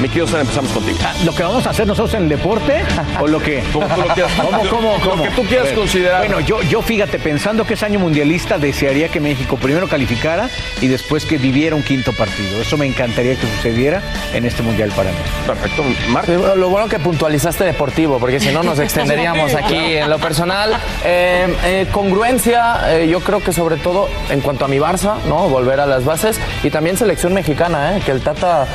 Mi 0.01 0.09
querido 0.09 0.27
Sara, 0.27 0.41
empezamos 0.41 0.73
contigo. 0.73 0.99
¿Lo 1.25 1.33
que 1.35 1.43
vamos 1.43 1.67
a 1.67 1.71
hacer 1.71 1.87
nosotros 1.87 2.15
en 2.15 2.25
el 2.25 2.29
deporte 2.29 2.83
o 3.21 3.27
lo 3.29 3.39
que? 3.39 3.63
Como 3.73 3.87
tú 3.87 4.01
lo 4.03 4.09
quieras. 4.09 4.33
¿Cómo, 4.37 4.69
cómo, 4.69 4.99
Lo 4.99 5.11
cómo? 5.11 5.23
que 5.23 5.31
tú 5.31 5.43
quieras 5.45 5.67
Bueno, 5.67 5.81
considerar. 5.81 6.19
Bueno, 6.19 6.41
yo, 6.41 6.63
yo 6.63 6.83
fíjate, 6.83 7.19
pensando 7.19 7.65
que 7.65 7.75
es 7.75 7.83
año 7.83 8.01
mundialista, 8.01 8.59
desearía 8.59 9.09
que 9.09 9.21
México 9.21 9.57
primero 9.57 9.89
calificara 9.89 10.51
y 10.81 10.89
después 10.89 11.25
que 11.25 11.39
viviera 11.39 11.77
un 11.77 11.83
quinto 11.83 12.13
partido. 12.13 12.61
Eso 12.61 12.77
me 12.77 12.87
encantaría 12.87 13.37
que 13.37 13.47
sucediera 13.47 14.03
en 14.35 14.45
este 14.45 14.63
mundial 14.63 14.91
para 14.97 15.11
mí. 15.11 15.17
Perfecto. 15.47 15.85
Marc. 16.09 16.29
Lo 16.29 16.69
bueno 16.69 16.89
que 16.89 16.99
puntualizaste 16.99 17.65
deportivo, 17.65 18.19
porque 18.19 18.41
si 18.41 18.51
no 18.51 18.63
nos 18.63 18.79
extenderíamos 18.81 19.55
aquí 19.55 19.77
en 19.77 20.11
lo 20.11 20.19
personal. 20.19 20.77
Eh, 21.05 21.47
eh, 21.65 21.87
congruencia, 21.93 22.99
eh, 22.99 23.09
yo 23.09 23.21
creo 23.21 23.43
que 23.43 23.53
sobre 23.53 23.77
todo 23.77 24.09
en 24.31 24.41
cuanto 24.41 24.65
a 24.65 24.69
mi 24.69 24.79
Barça, 24.79 25.17
¿no? 25.29 25.49
Volver 25.49 25.79
a 25.81 25.87
las 25.87 26.05
bases 26.05 26.41
y 26.63 26.71
también 26.71 26.97
selección 26.97 27.33
mexicana, 27.33 27.97
¿eh? 27.97 28.03
Que 28.05 28.11
el 28.11 28.21
Tata 28.21 28.67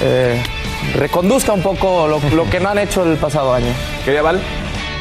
eh, 0.00 0.42
reconduzca 0.94 1.52
un 1.52 1.62
poco 1.62 2.06
lo, 2.06 2.20
lo 2.34 2.48
que 2.48 2.60
no 2.60 2.70
han 2.70 2.78
hecho 2.78 3.04
el 3.04 3.16
pasado 3.16 3.52
año. 3.52 3.72
¿Quería 4.04 4.22
Val? 4.22 4.40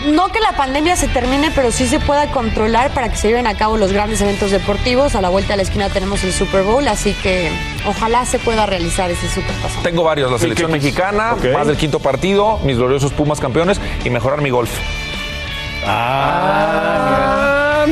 No 0.07 0.29
que 0.29 0.39
la 0.39 0.53
pandemia 0.53 0.95
se 0.95 1.09
termine, 1.09 1.51
pero 1.53 1.71
sí 1.71 1.85
se 1.85 1.99
pueda 1.99 2.31
controlar 2.31 2.93
para 2.93 3.09
que 3.09 3.17
se 3.17 3.27
lleven 3.27 3.47
a 3.47 3.55
cabo 3.55 3.75
los 3.75 3.91
grandes 3.91 4.21
eventos 4.21 4.49
deportivos. 4.49 5.13
A 5.15 5.21
la 5.21 5.27
vuelta 5.27 5.53
de 5.53 5.57
la 5.57 5.63
esquina 5.63 5.89
tenemos 5.89 6.23
el 6.23 6.31
Super 6.31 6.63
Bowl, 6.63 6.87
así 6.87 7.13
que 7.13 7.51
ojalá 7.85 8.25
se 8.25 8.39
pueda 8.39 8.65
realizar 8.65 9.11
ese 9.11 9.27
Super 9.27 9.53
Pasado. 9.55 9.81
Tengo 9.83 10.03
varios, 10.03 10.31
la 10.31 10.39
selección 10.39 10.71
mexicana, 10.71 11.35
más 11.53 11.67
del 11.67 11.75
quinto 11.75 11.99
partido, 11.99 12.59
mis 12.63 12.77
gloriosos 12.77 13.11
Pumas 13.11 13.41
campeones 13.41 13.81
y 14.05 14.09
mejorar 14.09 14.41
mi 14.41 14.49
golf. 14.49 14.71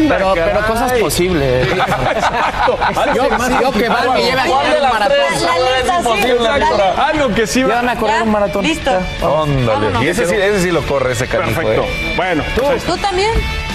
Pero, 0.09 0.33
pero 0.33 0.67
cosas 0.67 0.93
posibles. 0.93 1.67
yo, 3.15 3.27
yo 3.61 3.71
que 3.71 3.89
Val 3.89 4.09
me 4.13 4.21
lleve 4.23 4.41
a 4.41 4.45
¿Cuál 4.45 4.65
de 4.69 4.77
correr 4.77 4.83
un 4.83 4.89
maratón. 4.89 5.17
tres? 5.29 5.41
La 5.41 5.55
lista, 5.57 5.93
sí, 5.93 5.97
Imposible, 5.97 6.43
dale. 6.47 6.65
Víctora. 6.65 7.07
Algo 7.07 7.35
que 7.35 7.47
sí 7.47 7.63
va. 7.63 7.69
Llévame 7.69 7.91
a 7.91 7.95
correr 7.95 8.21
un 8.23 8.31
maratón. 8.31 8.63
Listo. 8.63 8.91
Óndale. 9.21 10.05
Y 10.05 10.07
ese 10.07 10.25
sí, 10.25 10.35
ese 10.35 10.61
sí 10.61 10.71
lo 10.71 10.81
corre, 10.83 11.13
ese 11.13 11.27
canijo. 11.27 11.61
Perfecto. 11.61 11.83
¿eh? 11.83 12.13
Bueno, 12.15 12.43
pues, 12.59 12.83
¿Tú 12.83 12.97
también? 12.97 13.31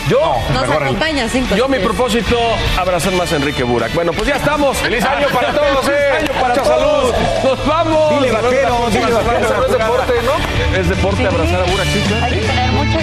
yo. 0.08 0.36
Nos 0.52 0.68
acompañas, 0.68 1.30
cinco. 1.32 1.54
Yo 1.54 1.68
mi 1.68 1.78
propósito, 1.78 2.36
abrazar 2.78 3.12
más 3.12 3.32
a 3.32 3.36
Enrique 3.36 3.62
Burak. 3.62 3.92
Bueno, 3.94 4.12
pues 4.12 4.28
ya 4.28 4.36
estamos. 4.36 4.76
¡Feliz 4.78 5.04
año 5.04 5.28
para 5.28 5.52
todos! 5.52 5.84
¡Feliz 5.84 6.20
año 6.30 6.40
para 6.40 6.54
Mucha 6.54 6.62
todos! 6.62 7.10
salud. 7.10 7.14
¡Nos 7.44 7.66
vamos! 7.66 8.10
Dile, 8.20 8.32
vaquero, 8.32 8.76
dile, 8.90 9.12
vaquero. 9.12 9.64
Es 9.64 9.72
deporte, 9.72 10.12
¿no? 10.24 10.78
Es 10.78 10.88
deporte 10.88 11.26
abrazar 11.26 11.60
a 11.60 11.64
Burak, 11.64 11.86
sí, 11.86 12.02
claro. 12.08 12.24
Hay 12.24 12.32
que 12.32 12.40
tener 12.46 12.72
mucho. 12.72 12.98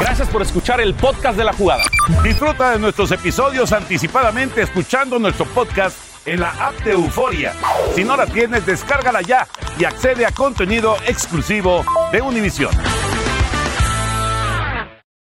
Gracias 0.00 0.28
por 0.28 0.40
escuchar 0.40 0.80
el 0.80 0.94
podcast 0.94 1.36
de 1.36 1.44
la 1.44 1.52
jugada. 1.52 1.82
Disfruta 2.24 2.70
de 2.70 2.78
nuestros 2.78 3.12
episodios 3.12 3.70
anticipadamente 3.72 4.62
escuchando 4.62 5.18
nuestro 5.18 5.44
podcast 5.44 5.94
en 6.26 6.40
la 6.40 6.50
app 6.52 6.74
de 6.82 6.92
Euforia. 6.92 7.52
Si 7.94 8.02
no 8.02 8.16
la 8.16 8.24
tienes, 8.24 8.64
descárgala 8.64 9.20
ya 9.20 9.46
y 9.78 9.84
accede 9.84 10.24
a 10.24 10.32
contenido 10.32 10.96
exclusivo 11.06 11.84
de 12.12 12.22
Univision. 12.22 12.70